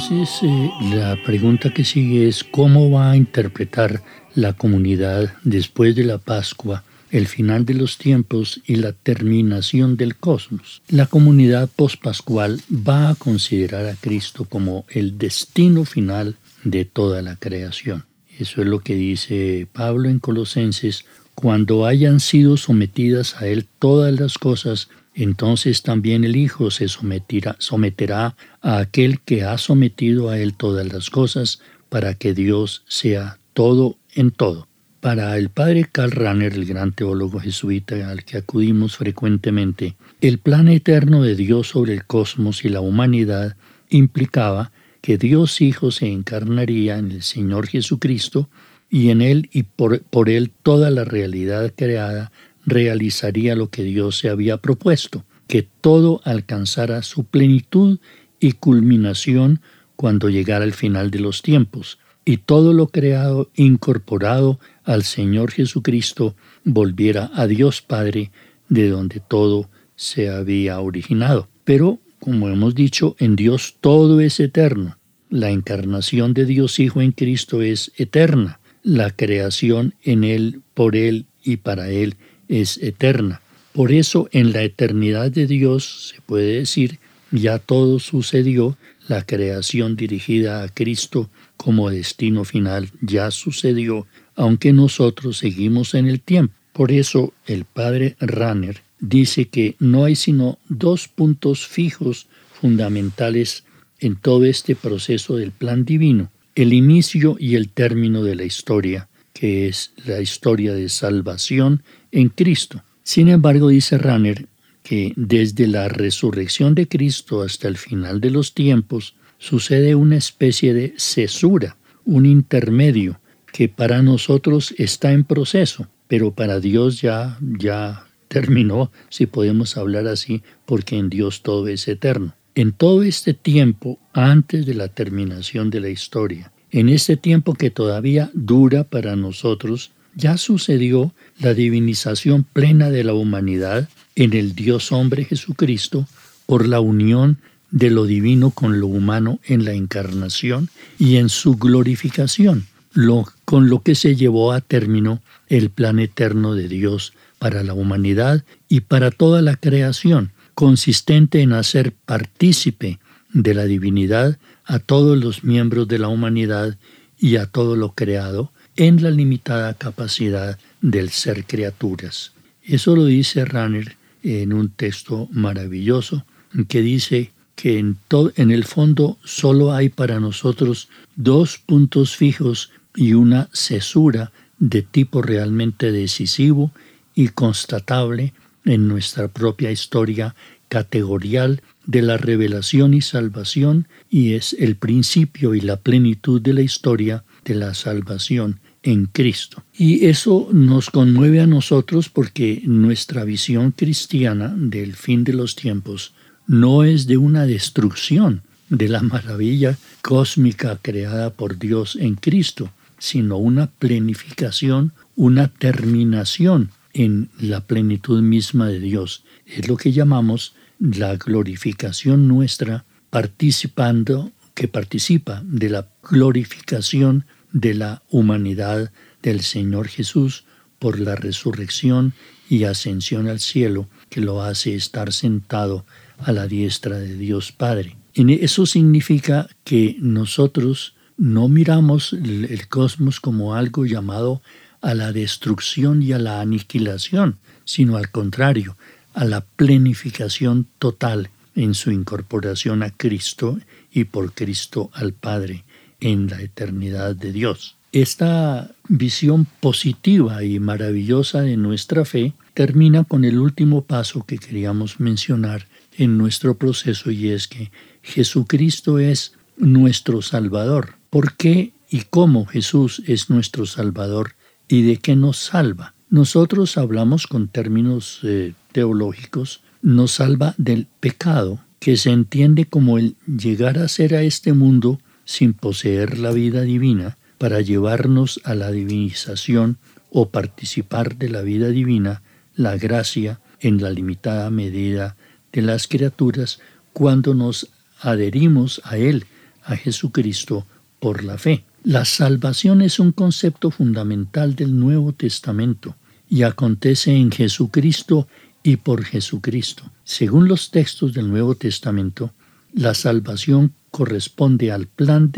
Entonces, 0.00 0.44
eh, 0.44 0.70
la 0.94 1.20
pregunta 1.26 1.74
que 1.74 1.84
sigue 1.84 2.28
es, 2.28 2.44
¿cómo 2.44 2.88
va 2.88 3.10
a 3.10 3.16
interpretar 3.16 4.00
la 4.36 4.52
comunidad 4.52 5.34
después 5.42 5.96
de 5.96 6.04
la 6.04 6.18
Pascua 6.18 6.84
el 7.10 7.26
final 7.26 7.66
de 7.66 7.74
los 7.74 7.98
tiempos 7.98 8.60
y 8.64 8.76
la 8.76 8.92
terminación 8.92 9.96
del 9.96 10.14
cosmos. 10.14 10.82
La 10.88 11.06
comunidad 11.06 11.68
pospascual 11.74 12.60
va 12.70 13.08
a 13.08 13.14
considerar 13.16 13.86
a 13.86 13.96
Cristo 13.96 14.44
como 14.44 14.84
el 14.88 15.18
destino 15.18 15.84
final 15.84 16.36
de 16.62 16.84
toda 16.84 17.20
la 17.20 17.34
creación. 17.34 18.04
Eso 18.38 18.60
es 18.60 18.68
lo 18.68 18.78
que 18.78 18.94
dice 18.94 19.66
Pablo 19.72 20.08
en 20.08 20.20
Colosenses, 20.20 21.06
cuando 21.34 21.86
hayan 21.86 22.20
sido 22.20 22.56
sometidas 22.56 23.34
a 23.42 23.48
Él 23.48 23.66
todas 23.80 24.12
las 24.20 24.38
cosas, 24.38 24.90
entonces 25.22 25.82
también 25.82 26.22
el 26.22 26.36
Hijo 26.36 26.70
se 26.70 26.86
someterá, 26.88 28.36
a 28.60 28.78
aquel 28.78 29.20
que 29.20 29.42
ha 29.42 29.58
sometido 29.58 30.30
a 30.30 30.38
Él 30.38 30.54
todas 30.54 30.86
las 30.86 31.10
cosas, 31.10 31.60
para 31.88 32.14
que 32.14 32.34
Dios 32.34 32.84
sea 32.86 33.38
todo 33.52 33.96
en 34.14 34.30
todo. 34.30 34.68
Para 35.00 35.36
el 35.36 35.48
padre 35.48 35.88
Karl 35.90 36.12
Rahner, 36.12 36.54
el 36.54 36.66
gran 36.66 36.92
teólogo 36.92 37.40
jesuita 37.40 38.10
al 38.10 38.24
que 38.24 38.36
acudimos 38.36 38.96
frecuentemente, 38.96 39.96
el 40.20 40.38
plan 40.38 40.68
eterno 40.68 41.22
de 41.22 41.34
Dios 41.34 41.68
sobre 41.68 41.94
el 41.94 42.04
cosmos 42.04 42.64
y 42.64 42.68
la 42.68 42.80
humanidad 42.80 43.56
implicaba 43.90 44.70
que 45.00 45.18
Dios 45.18 45.60
Hijo 45.60 45.90
se 45.90 46.06
encarnaría 46.12 46.96
en 46.98 47.10
el 47.10 47.22
Señor 47.22 47.66
Jesucristo 47.66 48.48
y 48.90 49.10
en 49.10 49.22
Él 49.22 49.50
y 49.52 49.64
por 49.64 50.28
Él 50.28 50.52
toda 50.62 50.90
la 50.90 51.04
realidad 51.04 51.72
creada 51.76 52.30
realizaría 52.68 53.54
lo 53.54 53.70
que 53.70 53.82
Dios 53.82 54.18
se 54.18 54.28
había 54.28 54.58
propuesto, 54.58 55.24
que 55.46 55.62
todo 55.62 56.20
alcanzara 56.24 57.02
su 57.02 57.24
plenitud 57.24 57.98
y 58.38 58.52
culminación 58.52 59.60
cuando 59.96 60.28
llegara 60.28 60.64
el 60.64 60.74
final 60.74 61.10
de 61.10 61.20
los 61.20 61.42
tiempos, 61.42 61.98
y 62.24 62.36
todo 62.36 62.74
lo 62.74 62.88
creado 62.88 63.50
incorporado 63.56 64.60
al 64.84 65.02
Señor 65.02 65.50
Jesucristo 65.50 66.36
volviera 66.62 67.30
a 67.34 67.46
Dios 67.46 67.80
Padre, 67.80 68.30
de 68.68 68.90
donde 68.90 69.20
todo 69.20 69.70
se 69.96 70.28
había 70.28 70.78
originado. 70.80 71.48
Pero, 71.64 71.98
como 72.20 72.48
hemos 72.48 72.74
dicho, 72.74 73.16
en 73.18 73.34
Dios 73.34 73.76
todo 73.80 74.20
es 74.20 74.40
eterno. 74.40 74.98
La 75.30 75.50
encarnación 75.50 76.34
de 76.34 76.44
Dios 76.44 76.78
Hijo 76.78 77.00
en 77.00 77.12
Cristo 77.12 77.62
es 77.62 77.92
eterna. 77.96 78.60
La 78.82 79.10
creación 79.10 79.94
en 80.02 80.22
Él, 80.24 80.60
por 80.74 80.96
Él 80.96 81.26
y 81.42 81.56
para 81.56 81.90
Él 81.90 82.16
es 82.48 82.78
eterna. 82.78 83.40
Por 83.72 83.92
eso 83.92 84.28
en 84.32 84.52
la 84.52 84.62
eternidad 84.62 85.30
de 85.30 85.46
Dios 85.46 86.12
se 86.14 86.20
puede 86.22 86.58
decir 86.58 86.98
ya 87.30 87.58
todo 87.58 87.98
sucedió, 87.98 88.76
la 89.06 89.24
creación 89.24 89.96
dirigida 89.96 90.62
a 90.62 90.68
Cristo 90.68 91.30
como 91.56 91.90
destino 91.90 92.44
final 92.44 92.90
ya 93.00 93.30
sucedió, 93.30 94.06
aunque 94.34 94.72
nosotros 94.72 95.38
seguimos 95.38 95.94
en 95.94 96.06
el 96.06 96.20
tiempo. 96.20 96.54
Por 96.72 96.92
eso 96.92 97.32
el 97.46 97.64
padre 97.64 98.16
Ranner 98.20 98.82
dice 99.00 99.46
que 99.46 99.76
no 99.78 100.04
hay 100.04 100.14
sino 100.14 100.58
dos 100.68 101.08
puntos 101.08 101.66
fijos 101.66 102.28
fundamentales 102.60 103.64
en 104.00 104.16
todo 104.16 104.44
este 104.44 104.76
proceso 104.76 105.36
del 105.36 105.50
plan 105.50 105.84
divino, 105.84 106.30
el 106.54 106.72
inicio 106.72 107.36
y 107.38 107.56
el 107.56 107.68
término 107.68 108.22
de 108.22 108.36
la 108.36 108.44
historia, 108.44 109.08
que 109.38 109.68
es 109.68 109.92
la 110.04 110.20
historia 110.20 110.74
de 110.74 110.88
salvación 110.88 111.84
en 112.10 112.28
Cristo. 112.28 112.82
Sin 113.04 113.28
embargo, 113.28 113.68
dice 113.68 113.96
Ranner 113.96 114.48
que 114.82 115.12
desde 115.14 115.68
la 115.68 115.86
resurrección 115.88 116.74
de 116.74 116.88
Cristo 116.88 117.42
hasta 117.42 117.68
el 117.68 117.76
final 117.76 118.20
de 118.20 118.30
los 118.30 118.52
tiempos, 118.52 119.14
sucede 119.38 119.94
una 119.94 120.16
especie 120.16 120.74
de 120.74 120.94
cesura, 120.96 121.76
un 122.04 122.26
intermedio 122.26 123.20
que 123.52 123.68
para 123.68 124.02
nosotros 124.02 124.74
está 124.76 125.12
en 125.12 125.22
proceso, 125.22 125.86
pero 126.08 126.32
para 126.32 126.58
Dios 126.58 127.00
ya 127.00 127.38
ya 127.40 128.08
terminó, 128.26 128.90
si 129.08 129.26
podemos 129.26 129.76
hablar 129.76 130.08
así, 130.08 130.42
porque 130.66 130.98
en 130.98 131.10
Dios 131.10 131.42
todo 131.42 131.68
es 131.68 131.86
eterno. 131.86 132.34
En 132.56 132.72
todo 132.72 133.04
este 133.04 133.34
tiempo 133.34 134.00
antes 134.12 134.66
de 134.66 134.74
la 134.74 134.88
terminación 134.88 135.70
de 135.70 135.80
la 135.80 135.90
historia, 135.90 136.50
en 136.70 136.88
este 136.88 137.16
tiempo 137.16 137.54
que 137.54 137.70
todavía 137.70 138.30
dura 138.34 138.84
para 138.84 139.16
nosotros, 139.16 139.90
ya 140.14 140.36
sucedió 140.36 141.12
la 141.38 141.54
divinización 141.54 142.44
plena 142.44 142.90
de 142.90 143.04
la 143.04 143.14
humanidad 143.14 143.88
en 144.16 144.32
el 144.32 144.54
Dios 144.54 144.90
hombre 144.92 145.24
Jesucristo 145.24 146.06
por 146.46 146.66
la 146.66 146.80
unión 146.80 147.38
de 147.70 147.90
lo 147.90 148.04
divino 148.04 148.50
con 148.50 148.80
lo 148.80 148.86
humano 148.86 149.38
en 149.44 149.64
la 149.64 149.72
encarnación 149.72 150.70
y 150.98 151.16
en 151.16 151.28
su 151.28 151.56
glorificación, 151.56 152.66
lo, 152.92 153.26
con 153.44 153.68
lo 153.68 153.80
que 153.82 153.94
se 153.94 154.16
llevó 154.16 154.52
a 154.52 154.60
término 154.60 155.22
el 155.48 155.70
plan 155.70 155.98
eterno 155.98 156.54
de 156.54 156.68
Dios 156.68 157.12
para 157.38 157.62
la 157.62 157.74
humanidad 157.74 158.44
y 158.68 158.80
para 158.80 159.10
toda 159.10 159.42
la 159.42 159.56
creación, 159.56 160.32
consistente 160.54 161.42
en 161.42 161.52
hacer 161.52 161.92
partícipe 161.92 162.98
de 163.32 163.54
la 163.54 163.64
divinidad 163.64 164.38
a 164.64 164.78
todos 164.78 165.18
los 165.18 165.44
miembros 165.44 165.88
de 165.88 165.98
la 165.98 166.08
humanidad 166.08 166.76
y 167.18 167.36
a 167.36 167.46
todo 167.46 167.76
lo 167.76 167.92
creado 167.92 168.52
en 168.76 169.02
la 169.02 169.10
limitada 169.10 169.74
capacidad 169.74 170.58
del 170.80 171.10
ser 171.10 171.44
criaturas. 171.44 172.32
Eso 172.62 172.94
lo 172.94 173.06
dice 173.06 173.44
Ranner 173.44 173.96
en 174.22 174.52
un 174.52 174.70
texto 174.70 175.28
maravilloso 175.32 176.24
que 176.68 176.82
dice 176.82 177.32
que 177.56 177.78
en, 177.78 177.98
en 178.36 178.50
el 178.50 178.64
fondo 178.64 179.18
solo 179.24 179.72
hay 179.72 179.88
para 179.88 180.20
nosotros 180.20 180.88
dos 181.16 181.58
puntos 181.58 182.16
fijos 182.16 182.70
y 182.94 183.14
una 183.14 183.48
cesura 183.52 184.32
de 184.58 184.82
tipo 184.82 185.22
realmente 185.22 185.92
decisivo 185.92 186.72
y 187.14 187.28
constatable 187.28 188.32
en 188.64 188.86
nuestra 188.86 189.28
propia 189.28 189.70
historia 189.70 190.34
categorial 190.68 191.62
de 191.88 192.02
la 192.02 192.18
revelación 192.18 192.92
y 192.92 193.00
salvación 193.00 193.88
y 194.10 194.34
es 194.34 194.54
el 194.58 194.76
principio 194.76 195.54
y 195.54 195.62
la 195.62 195.78
plenitud 195.78 196.40
de 196.40 196.52
la 196.52 196.60
historia 196.60 197.24
de 197.46 197.54
la 197.54 197.72
salvación 197.72 198.60
en 198.82 199.06
Cristo. 199.06 199.64
Y 199.76 200.04
eso 200.04 200.50
nos 200.52 200.90
conmueve 200.90 201.40
a 201.40 201.46
nosotros 201.46 202.10
porque 202.10 202.60
nuestra 202.66 203.24
visión 203.24 203.72
cristiana 203.72 204.54
del 204.54 204.96
fin 204.96 205.24
de 205.24 205.32
los 205.32 205.56
tiempos 205.56 206.12
no 206.46 206.84
es 206.84 207.06
de 207.06 207.16
una 207.16 207.46
destrucción 207.46 208.42
de 208.68 208.88
la 208.88 209.00
maravilla 209.00 209.78
cósmica 210.02 210.78
creada 210.82 211.30
por 211.30 211.58
Dios 211.58 211.96
en 211.96 212.16
Cristo, 212.16 212.70
sino 212.98 213.38
una 213.38 213.66
plenificación, 213.66 214.92
una 215.16 215.48
terminación 215.48 216.70
en 216.92 217.30
la 217.40 217.60
plenitud 217.62 218.20
misma 218.20 218.68
de 218.68 218.80
Dios. 218.80 219.24
Es 219.46 219.68
lo 219.68 219.78
que 219.78 219.92
llamamos 219.92 220.52
la 220.78 221.16
glorificación 221.16 222.28
nuestra 222.28 222.84
participando, 223.10 224.32
que 224.54 224.68
participa 224.68 225.42
de 225.44 225.70
la 225.70 225.88
glorificación 226.02 227.24
de 227.52 227.74
la 227.74 228.02
humanidad 228.10 228.92
del 229.22 229.40
Señor 229.42 229.88
Jesús 229.88 230.44
por 230.78 230.98
la 230.98 231.16
resurrección 231.16 232.12
y 232.48 232.64
ascensión 232.64 233.28
al 233.28 233.40
cielo 233.40 233.88
que 234.08 234.20
lo 234.20 234.42
hace 234.42 234.74
estar 234.74 235.12
sentado 235.12 235.84
a 236.18 236.32
la 236.32 236.46
diestra 236.46 236.98
de 236.98 237.16
Dios 237.16 237.52
Padre. 237.52 237.96
Y 238.14 238.44
eso 238.44 238.66
significa 238.66 239.48
que 239.64 239.96
nosotros 240.00 240.94
no 241.16 241.48
miramos 241.48 242.12
el 242.12 242.68
cosmos 242.68 243.20
como 243.20 243.54
algo 243.54 243.86
llamado 243.86 244.42
a 244.80 244.94
la 244.94 245.12
destrucción 245.12 246.02
y 246.02 246.12
a 246.12 246.18
la 246.18 246.40
aniquilación, 246.40 247.38
sino 247.64 247.96
al 247.96 248.10
contrario, 248.10 248.76
a 249.18 249.24
la 249.24 249.40
plenificación 249.40 250.68
total 250.78 251.30
en 251.56 251.74
su 251.74 251.90
incorporación 251.90 252.84
a 252.84 252.90
Cristo 252.90 253.58
y 253.90 254.04
por 254.04 254.32
Cristo 254.32 254.90
al 254.92 255.12
Padre 255.12 255.64
en 255.98 256.28
la 256.28 256.40
eternidad 256.40 257.16
de 257.16 257.32
Dios. 257.32 257.74
Esta 257.90 258.70
visión 258.88 259.44
positiva 259.58 260.44
y 260.44 260.60
maravillosa 260.60 261.40
de 261.40 261.56
nuestra 261.56 262.04
fe 262.04 262.32
termina 262.54 263.02
con 263.02 263.24
el 263.24 263.40
último 263.40 263.82
paso 263.82 264.24
que 264.24 264.38
queríamos 264.38 265.00
mencionar 265.00 265.66
en 265.96 266.16
nuestro 266.16 266.56
proceso 266.56 267.10
y 267.10 267.30
es 267.30 267.48
que 267.48 267.72
Jesucristo 268.02 269.00
es 269.00 269.32
nuestro 269.56 270.22
Salvador. 270.22 270.94
¿Por 271.10 271.34
qué 271.34 271.72
y 271.90 272.02
cómo 272.08 272.46
Jesús 272.46 273.02
es 273.04 273.30
nuestro 273.30 273.66
Salvador 273.66 274.36
y 274.68 274.82
de 274.82 274.98
qué 274.98 275.16
nos 275.16 275.38
salva? 275.38 275.94
Nosotros 276.08 276.78
hablamos 276.78 277.26
con 277.26 277.48
términos 277.48 278.20
eh, 278.22 278.54
teológicos, 278.78 279.60
nos 279.82 280.12
salva 280.12 280.54
del 280.56 280.86
pecado, 281.00 281.58
que 281.80 281.96
se 281.96 282.10
entiende 282.10 282.66
como 282.66 282.96
el 282.96 283.16
llegar 283.26 283.76
a 283.76 283.88
ser 283.88 284.14
a 284.14 284.22
este 284.22 284.52
mundo 284.52 285.00
sin 285.24 285.52
poseer 285.52 286.20
la 286.20 286.30
vida 286.30 286.60
divina 286.60 287.18
para 287.38 287.60
llevarnos 287.60 288.40
a 288.44 288.54
la 288.54 288.70
divinización 288.70 289.78
o 290.12 290.28
participar 290.28 291.16
de 291.16 291.28
la 291.28 291.42
vida 291.42 291.70
divina, 291.70 292.22
la 292.54 292.76
gracia 292.76 293.40
en 293.58 293.82
la 293.82 293.90
limitada 293.90 294.48
medida 294.50 295.16
de 295.52 295.62
las 295.62 295.88
criaturas 295.88 296.60
cuando 296.92 297.34
nos 297.34 297.70
adherimos 298.00 298.80
a 298.84 298.96
Él, 298.96 299.24
a 299.64 299.74
Jesucristo, 299.74 300.66
por 301.00 301.24
la 301.24 301.36
fe. 301.36 301.64
La 301.82 302.04
salvación 302.04 302.80
es 302.82 303.00
un 303.00 303.10
concepto 303.10 303.72
fundamental 303.72 304.54
del 304.54 304.78
Nuevo 304.78 305.12
Testamento 305.14 305.96
y 306.30 306.42
acontece 306.42 307.16
en 307.16 307.32
Jesucristo 307.32 308.28
y 308.62 308.76
por 308.76 309.04
Jesucristo. 309.04 309.90
Según 310.04 310.48
los 310.48 310.70
textos 310.70 311.14
del 311.14 311.28
Nuevo 311.28 311.54
Testamento, 311.54 312.32
la 312.72 312.94
salvación 312.94 313.72
corresponde 313.90 314.72
al 314.72 314.86
plan 314.86 315.32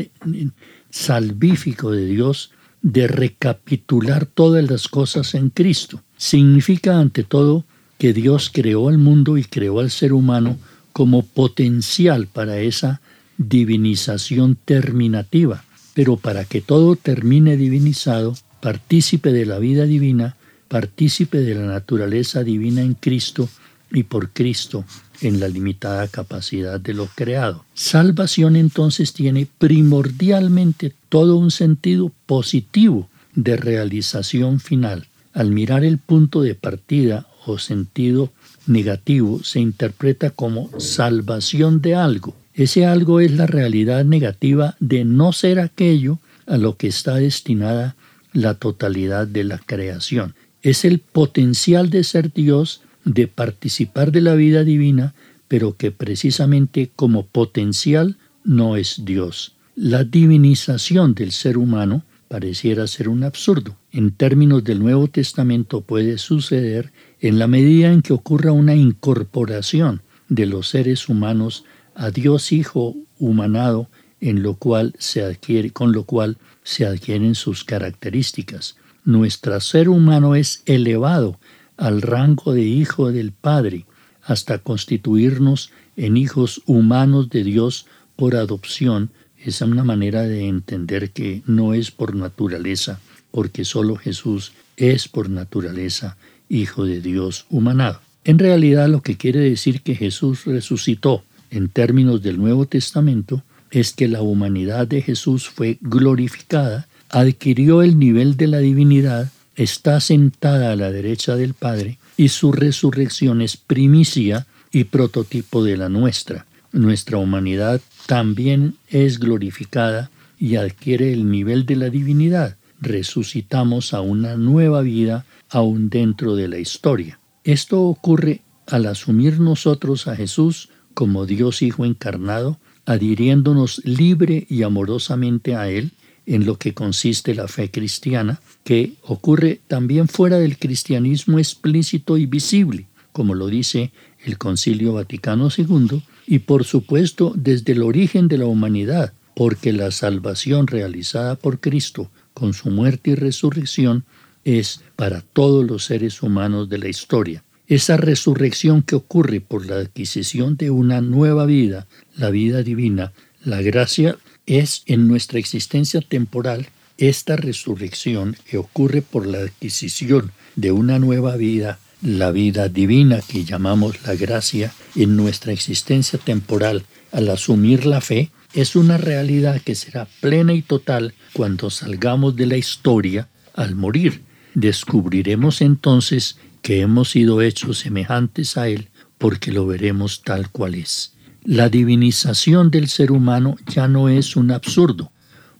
salvífico 0.90 1.90
de 1.90 2.06
Dios 2.06 2.50
de 2.82 3.06
recapitular 3.06 4.26
todas 4.26 4.68
las 4.68 4.88
cosas 4.88 5.34
en 5.34 5.50
Cristo. 5.50 6.02
Significa 6.16 6.98
ante 6.98 7.24
todo 7.24 7.64
que 7.98 8.12
Dios 8.12 8.50
creó 8.52 8.88
el 8.88 8.98
mundo 8.98 9.36
y 9.36 9.44
creó 9.44 9.80
al 9.80 9.90
ser 9.90 10.12
humano 10.12 10.58
como 10.92 11.22
potencial 11.22 12.26
para 12.26 12.58
esa 12.58 13.00
divinización 13.36 14.56
terminativa. 14.64 15.64
Pero 15.94 16.16
para 16.16 16.44
que 16.44 16.60
todo 16.60 16.96
termine 16.96 17.56
divinizado, 17.56 18.34
partícipe 18.60 19.32
de 19.32 19.46
la 19.46 19.58
vida 19.58 19.84
divina, 19.84 20.36
partícipe 20.70 21.38
de 21.38 21.56
la 21.56 21.66
naturaleza 21.66 22.44
divina 22.44 22.80
en 22.80 22.94
Cristo 22.94 23.48
y 23.90 24.04
por 24.04 24.30
Cristo 24.30 24.84
en 25.20 25.40
la 25.40 25.48
limitada 25.48 26.06
capacidad 26.06 26.78
de 26.78 26.94
lo 26.94 27.06
creado. 27.06 27.64
Salvación 27.74 28.54
entonces 28.54 29.12
tiene 29.12 29.48
primordialmente 29.58 30.94
todo 31.08 31.36
un 31.36 31.50
sentido 31.50 32.12
positivo 32.24 33.08
de 33.34 33.56
realización 33.56 34.60
final. 34.60 35.08
Al 35.32 35.50
mirar 35.50 35.84
el 35.84 35.98
punto 35.98 36.40
de 36.40 36.54
partida 36.54 37.26
o 37.46 37.58
sentido 37.58 38.32
negativo 38.66 39.42
se 39.42 39.58
interpreta 39.58 40.30
como 40.30 40.70
salvación 40.78 41.82
de 41.82 41.96
algo. 41.96 42.36
Ese 42.54 42.86
algo 42.86 43.18
es 43.18 43.32
la 43.32 43.48
realidad 43.48 44.04
negativa 44.04 44.76
de 44.78 45.04
no 45.04 45.32
ser 45.32 45.58
aquello 45.58 46.20
a 46.46 46.58
lo 46.58 46.76
que 46.76 46.86
está 46.86 47.16
destinada 47.16 47.96
la 48.32 48.54
totalidad 48.54 49.26
de 49.26 49.42
la 49.42 49.58
creación. 49.58 50.34
Es 50.62 50.84
el 50.84 50.98
potencial 50.98 51.90
de 51.90 52.04
ser 52.04 52.32
Dios 52.32 52.82
de 53.04 53.28
participar 53.28 54.12
de 54.12 54.20
la 54.20 54.34
vida 54.34 54.62
divina, 54.64 55.14
pero 55.48 55.76
que 55.76 55.90
precisamente 55.90 56.90
como 56.94 57.26
potencial 57.26 58.18
no 58.44 58.76
es 58.76 59.04
Dios. 59.04 59.56
La 59.74 60.04
divinización 60.04 61.14
del 61.14 61.32
ser 61.32 61.56
humano 61.56 62.04
pareciera 62.28 62.86
ser 62.86 63.08
un 63.08 63.24
absurdo. 63.24 63.76
En 63.90 64.12
términos 64.12 64.62
del 64.62 64.78
Nuevo 64.78 65.08
Testamento 65.08 65.80
puede 65.80 66.18
suceder 66.18 66.92
en 67.20 67.38
la 67.38 67.46
medida 67.46 67.90
en 67.90 68.02
que 68.02 68.12
ocurra 68.12 68.52
una 68.52 68.74
incorporación 68.74 70.02
de 70.28 70.46
los 70.46 70.68
seres 70.68 71.08
humanos 71.08 71.64
a 71.94 72.10
Dios 72.10 72.52
Hijo 72.52 72.94
humanado, 73.18 73.88
en 74.20 74.42
lo 74.42 74.54
cual 74.54 74.94
se 74.98 75.22
adquiere, 75.22 75.70
con 75.70 75.92
lo 75.92 76.04
cual 76.04 76.36
se 76.62 76.86
adquieren 76.86 77.34
sus 77.34 77.64
características. 77.64 78.76
Nuestro 79.04 79.60
ser 79.60 79.88
humano 79.88 80.34
es 80.34 80.62
elevado 80.66 81.38
al 81.76 82.02
rango 82.02 82.52
de 82.52 82.62
hijo 82.62 83.10
del 83.10 83.32
Padre, 83.32 83.86
hasta 84.22 84.58
constituirnos 84.58 85.70
en 85.96 86.16
hijos 86.16 86.62
humanos 86.66 87.30
de 87.30 87.42
Dios 87.42 87.86
por 88.16 88.36
adopción, 88.36 89.10
es 89.38 89.62
una 89.62 89.84
manera 89.84 90.22
de 90.22 90.46
entender 90.46 91.10
que 91.10 91.42
no 91.46 91.72
es 91.72 91.90
por 91.90 92.14
naturaleza, 92.14 93.00
porque 93.30 93.64
solo 93.64 93.96
Jesús 93.96 94.52
es 94.76 95.08
por 95.08 95.30
naturaleza 95.30 96.16
hijo 96.50 96.84
de 96.84 97.00
Dios 97.00 97.46
humanado. 97.48 98.00
En 98.24 98.38
realidad 98.38 98.88
lo 98.88 99.02
que 99.02 99.16
quiere 99.16 99.40
decir 99.40 99.80
que 99.80 99.94
Jesús 99.94 100.44
resucitó 100.44 101.24
en 101.50 101.68
términos 101.68 102.22
del 102.22 102.38
Nuevo 102.38 102.66
Testamento 102.66 103.42
es 103.70 103.92
que 103.92 104.08
la 104.08 104.20
humanidad 104.20 104.86
de 104.86 105.00
Jesús 105.00 105.48
fue 105.48 105.78
glorificada, 105.80 106.88
adquirió 107.10 107.82
el 107.82 107.98
nivel 107.98 108.36
de 108.36 108.46
la 108.46 108.58
divinidad 108.58 109.30
está 109.56 110.00
sentada 110.00 110.72
a 110.72 110.76
la 110.76 110.90
derecha 110.90 111.36
del 111.36 111.54
Padre 111.54 111.98
y 112.16 112.28
su 112.28 112.52
resurrección 112.52 113.42
es 113.42 113.56
primicia 113.56 114.46
y 114.72 114.84
prototipo 114.84 115.64
de 115.64 115.76
la 115.76 115.88
nuestra. 115.88 116.46
Nuestra 116.72 117.18
humanidad 117.18 117.80
también 118.06 118.76
es 118.88 119.18
glorificada 119.18 120.10
y 120.38 120.56
adquiere 120.56 121.12
el 121.12 121.30
nivel 121.30 121.66
de 121.66 121.76
la 121.76 121.90
divinidad. 121.90 122.56
Resucitamos 122.80 123.92
a 123.92 124.00
una 124.00 124.36
nueva 124.36 124.80
vida 124.82 125.26
aún 125.50 125.90
dentro 125.90 126.36
de 126.36 126.48
la 126.48 126.58
historia. 126.58 127.18
Esto 127.44 127.82
ocurre 127.82 128.42
al 128.66 128.86
asumir 128.86 129.40
nosotros 129.40 130.06
a 130.06 130.16
Jesús 130.16 130.70
como 130.94 131.26
Dios 131.26 131.62
Hijo 131.62 131.84
encarnado, 131.84 132.58
adhiriéndonos 132.86 133.82
libre 133.84 134.46
y 134.48 134.62
amorosamente 134.62 135.54
a 135.54 135.68
Él, 135.68 135.92
en 136.30 136.46
lo 136.46 136.58
que 136.58 136.74
consiste 136.74 137.34
la 137.34 137.48
fe 137.48 137.72
cristiana, 137.72 138.40
que 138.62 138.92
ocurre 139.02 139.60
también 139.66 140.06
fuera 140.06 140.38
del 140.38 140.58
cristianismo 140.58 141.40
explícito 141.40 142.16
y 142.16 142.26
visible, 142.26 142.86
como 143.10 143.34
lo 143.34 143.48
dice 143.48 143.90
el 144.24 144.38
Concilio 144.38 144.92
Vaticano 144.92 145.48
II, 145.54 146.04
y 146.28 146.38
por 146.38 146.62
supuesto 146.62 147.32
desde 147.34 147.72
el 147.72 147.82
origen 147.82 148.28
de 148.28 148.38
la 148.38 148.46
humanidad, 148.46 149.12
porque 149.34 149.72
la 149.72 149.90
salvación 149.90 150.68
realizada 150.68 151.34
por 151.34 151.58
Cristo 151.58 152.12
con 152.32 152.54
su 152.54 152.70
muerte 152.70 153.10
y 153.10 153.14
resurrección 153.16 154.04
es 154.44 154.82
para 154.94 155.22
todos 155.22 155.66
los 155.66 155.84
seres 155.84 156.22
humanos 156.22 156.68
de 156.68 156.78
la 156.78 156.88
historia. 156.88 157.42
Esa 157.66 157.96
resurrección 157.96 158.82
que 158.82 158.94
ocurre 158.94 159.40
por 159.40 159.66
la 159.66 159.78
adquisición 159.78 160.56
de 160.56 160.70
una 160.70 161.00
nueva 161.00 161.44
vida, 161.44 161.88
la 162.16 162.30
vida 162.30 162.62
divina, 162.62 163.12
la 163.42 163.62
gracia 163.62 164.16
es 164.46 164.82
en 164.86 165.08
nuestra 165.08 165.38
existencia 165.38 166.00
temporal 166.00 166.68
esta 166.98 167.36
resurrección 167.36 168.36
que 168.48 168.58
ocurre 168.58 169.02
por 169.02 169.26
la 169.26 169.38
adquisición 169.38 170.32
de 170.56 170.72
una 170.72 170.98
nueva 170.98 171.36
vida, 171.36 171.78
la 172.02 172.30
vida 172.30 172.68
divina 172.68 173.20
que 173.26 173.44
llamamos 173.44 174.02
la 174.06 174.14
gracia, 174.14 174.72
en 174.96 175.16
nuestra 175.16 175.52
existencia 175.52 176.18
temporal 176.18 176.84
al 177.12 177.28
asumir 177.30 177.86
la 177.86 178.00
fe, 178.00 178.30
es 178.52 178.76
una 178.76 178.98
realidad 178.98 179.60
que 179.62 179.74
será 179.74 180.08
plena 180.20 180.52
y 180.52 180.62
total 180.62 181.14
cuando 181.32 181.70
salgamos 181.70 182.36
de 182.36 182.46
la 182.46 182.56
historia 182.56 183.28
al 183.54 183.76
morir. 183.76 184.22
Descubriremos 184.54 185.60
entonces 185.60 186.36
que 186.62 186.80
hemos 186.80 187.10
sido 187.10 187.40
hechos 187.40 187.78
semejantes 187.78 188.56
a 188.56 188.68
Él 188.68 188.88
porque 189.18 189.52
lo 189.52 189.66
veremos 189.66 190.22
tal 190.22 190.50
cual 190.50 190.74
es. 190.74 191.12
La 191.44 191.68
divinización 191.68 192.70
del 192.70 192.88
ser 192.88 193.12
humano 193.12 193.56
ya 193.66 193.88
no 193.88 194.08
es 194.08 194.36
un 194.36 194.50
absurdo, 194.50 195.10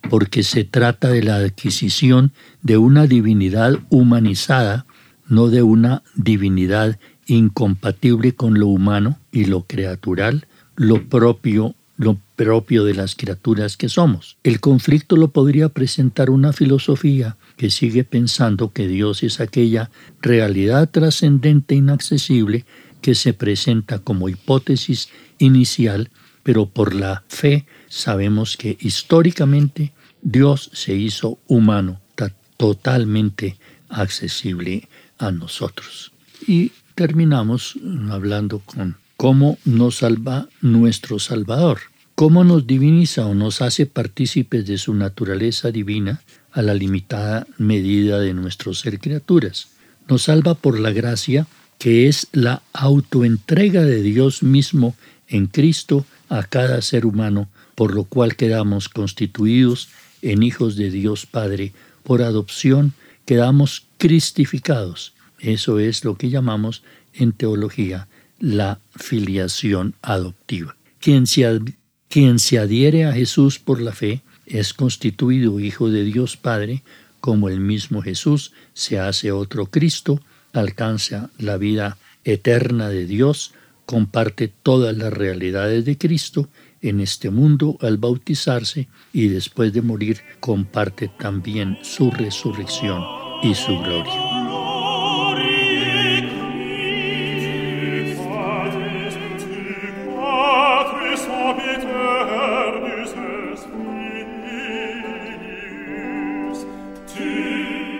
porque 0.09 0.43
se 0.43 0.63
trata 0.63 1.09
de 1.09 1.23
la 1.23 1.37
adquisición 1.37 2.31
de 2.61 2.77
una 2.77 3.07
divinidad 3.07 3.79
humanizada, 3.89 4.85
no 5.27 5.47
de 5.47 5.63
una 5.63 6.03
divinidad 6.15 6.99
incompatible 7.25 8.33
con 8.33 8.59
lo 8.59 8.67
humano 8.67 9.17
y 9.31 9.45
lo 9.45 9.63
creatural, 9.63 10.45
lo 10.75 11.07
propio 11.07 11.75
lo 12.01 12.17
propio 12.35 12.83
de 12.83 12.95
las 12.95 13.13
criaturas 13.13 13.77
que 13.77 13.87
somos. 13.87 14.35
El 14.43 14.59
conflicto 14.59 15.15
lo 15.15 15.27
podría 15.27 15.69
presentar 15.69 16.31
una 16.31 16.51
filosofía 16.51 17.37
que 17.57 17.69
sigue 17.69 18.03
pensando 18.03 18.71
que 18.71 18.87
Dios 18.87 19.21
es 19.21 19.39
aquella 19.39 19.91
realidad 20.19 20.89
trascendente 20.89 21.75
inaccesible 21.75 22.65
que 23.01 23.15
se 23.15 23.33
presenta 23.33 23.99
como 23.99 24.29
hipótesis 24.29 25.09
inicial, 25.39 26.09
pero 26.43 26.67
por 26.67 26.93
la 26.93 27.23
fe 27.27 27.65
sabemos 27.89 28.57
que 28.57 28.77
históricamente 28.79 29.93
Dios 30.21 30.69
se 30.73 30.95
hizo 30.95 31.39
humano, 31.47 31.99
totalmente 32.61 33.57
accesible 33.89 34.87
a 35.17 35.31
nosotros. 35.31 36.11
Y 36.45 36.71
terminamos 36.93 37.73
hablando 38.11 38.59
con 38.59 38.97
cómo 39.17 39.57
nos 39.65 39.97
salva 39.97 40.47
nuestro 40.61 41.17
Salvador, 41.17 41.79
cómo 42.13 42.43
nos 42.43 42.67
diviniza 42.67 43.25
o 43.25 43.33
nos 43.33 43.63
hace 43.63 43.87
partícipes 43.87 44.67
de 44.67 44.77
su 44.77 44.93
naturaleza 44.93 45.71
divina 45.71 46.21
a 46.51 46.61
la 46.61 46.75
limitada 46.75 47.47
medida 47.57 48.19
de 48.19 48.35
nuestro 48.35 48.75
ser 48.75 48.99
criaturas. 48.99 49.69
Nos 50.07 50.23
salva 50.23 50.53
por 50.53 50.79
la 50.79 50.91
gracia 50.91 51.47
que 51.81 52.07
es 52.07 52.27
la 52.31 52.61
autoentrega 52.73 53.81
de 53.81 54.03
Dios 54.03 54.43
mismo 54.43 54.95
en 55.27 55.47
Cristo 55.47 56.05
a 56.29 56.43
cada 56.43 56.79
ser 56.83 57.07
humano, 57.07 57.49
por 57.73 57.95
lo 57.95 58.03
cual 58.03 58.35
quedamos 58.35 58.87
constituidos 58.87 59.89
en 60.21 60.43
hijos 60.43 60.75
de 60.75 60.91
Dios 60.91 61.25
Padre. 61.25 61.73
Por 62.03 62.21
adopción 62.21 62.93
quedamos 63.25 63.87
cristificados. 63.97 65.13
Eso 65.39 65.79
es 65.79 66.05
lo 66.05 66.17
que 66.17 66.29
llamamos 66.29 66.83
en 67.15 67.31
teología 67.31 68.07
la 68.37 68.79
filiación 68.95 69.95
adoptiva. 70.03 70.75
Quien 70.99 71.25
se, 71.25 71.61
quien 72.09 72.37
se 72.37 72.59
adhiere 72.59 73.05
a 73.05 73.13
Jesús 73.13 73.57
por 73.57 73.81
la 73.81 73.93
fe 73.93 74.21
es 74.45 74.75
constituido 74.75 75.59
hijo 75.59 75.89
de 75.89 76.03
Dios 76.03 76.37
Padre, 76.37 76.83
como 77.21 77.49
el 77.49 77.59
mismo 77.59 78.03
Jesús 78.03 78.51
se 78.75 78.99
hace 78.99 79.31
otro 79.31 79.65
Cristo, 79.65 80.21
alcanza 80.53 81.29
la 81.37 81.57
vida 81.57 81.97
eterna 82.23 82.89
de 82.89 83.05
Dios, 83.05 83.53
comparte 83.85 84.47
todas 84.47 84.95
las 84.95 85.11
realidades 85.11 85.85
de 85.85 85.97
Cristo 85.97 86.49
en 86.81 86.99
este 86.99 87.29
mundo 87.29 87.77
al 87.81 87.97
bautizarse 87.97 88.87
y 89.13 89.27
después 89.27 89.73
de 89.73 89.81
morir 89.81 90.21
comparte 90.39 91.11
también 91.19 91.77
su 91.83 92.11
resurrección 92.11 93.03
y 93.43 93.53
su 93.53 93.77
gloria. 93.79 94.30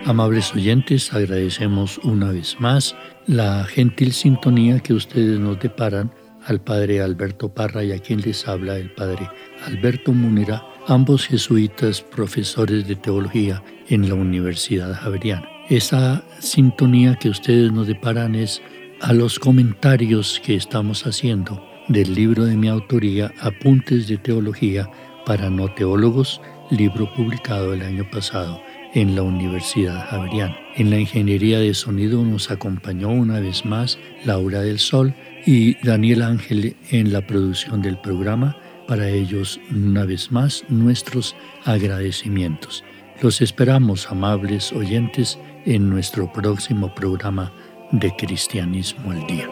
Amables 0.04 0.52
oyentes, 0.52 1.12
agradecemos 1.12 1.98
una 1.98 2.32
vez 2.32 2.56
más 2.58 2.96
la 3.28 3.64
gentil 3.64 4.12
sintonía 4.12 4.80
que 4.80 4.94
ustedes 4.94 5.38
nos 5.38 5.60
deparan 5.60 6.12
al 6.44 6.60
Padre 6.60 7.00
Alberto 7.00 7.54
Parra 7.54 7.84
y 7.84 7.92
a 7.92 8.00
quien 8.00 8.20
les 8.20 8.48
habla 8.48 8.76
el 8.78 8.90
Padre 8.90 9.28
Alberto 9.64 10.12
Múnera, 10.12 10.66
ambos 10.88 11.28
jesuitas 11.28 12.02
profesores 12.02 12.88
de 12.88 12.96
teología 12.96 13.62
en 13.88 14.08
la 14.08 14.16
Universidad 14.16 14.92
Javeriana. 14.92 15.48
Esa 15.68 16.24
sintonía 16.40 17.14
que 17.14 17.28
ustedes 17.28 17.70
nos 17.70 17.86
deparan 17.86 18.34
es 18.34 18.60
a 19.00 19.12
los 19.12 19.38
comentarios 19.38 20.42
que 20.44 20.56
estamos 20.56 21.06
haciendo 21.06 21.64
del 21.86 22.12
libro 22.12 22.44
de 22.44 22.56
mi 22.56 22.66
autoría 22.66 23.32
Apuntes 23.40 24.08
de 24.08 24.16
Teología 24.16 24.90
para 25.24 25.48
No 25.48 25.72
Teólogos, 25.72 26.40
libro 26.70 27.08
publicado 27.14 27.72
el 27.72 27.82
año 27.82 28.04
pasado 28.10 28.60
en 28.94 29.14
la 29.14 29.22
Universidad 29.22 30.08
Javeriana. 30.08 30.56
En 30.76 30.90
la 30.90 30.98
ingeniería 30.98 31.58
de 31.58 31.74
sonido 31.74 32.24
nos 32.24 32.50
acompañó 32.50 33.10
una 33.10 33.40
vez 33.40 33.64
más 33.64 33.98
Laura 34.24 34.60
del 34.60 34.78
Sol 34.78 35.14
y 35.46 35.74
Daniel 35.84 36.22
Ángel 36.22 36.76
en 36.90 37.12
la 37.12 37.26
producción 37.26 37.82
del 37.82 37.98
programa. 37.98 38.56
Para 38.86 39.08
ellos, 39.08 39.60
una 39.70 40.04
vez 40.04 40.30
más, 40.32 40.64
nuestros 40.68 41.36
agradecimientos. 41.64 42.84
Los 43.20 43.40
esperamos, 43.40 44.10
amables 44.10 44.72
oyentes, 44.72 45.38
en 45.64 45.88
nuestro 45.88 46.32
próximo 46.32 46.92
programa 46.94 47.52
de 47.92 48.10
Cristianismo 48.16 49.12
al 49.12 49.26
Día. 49.26 49.51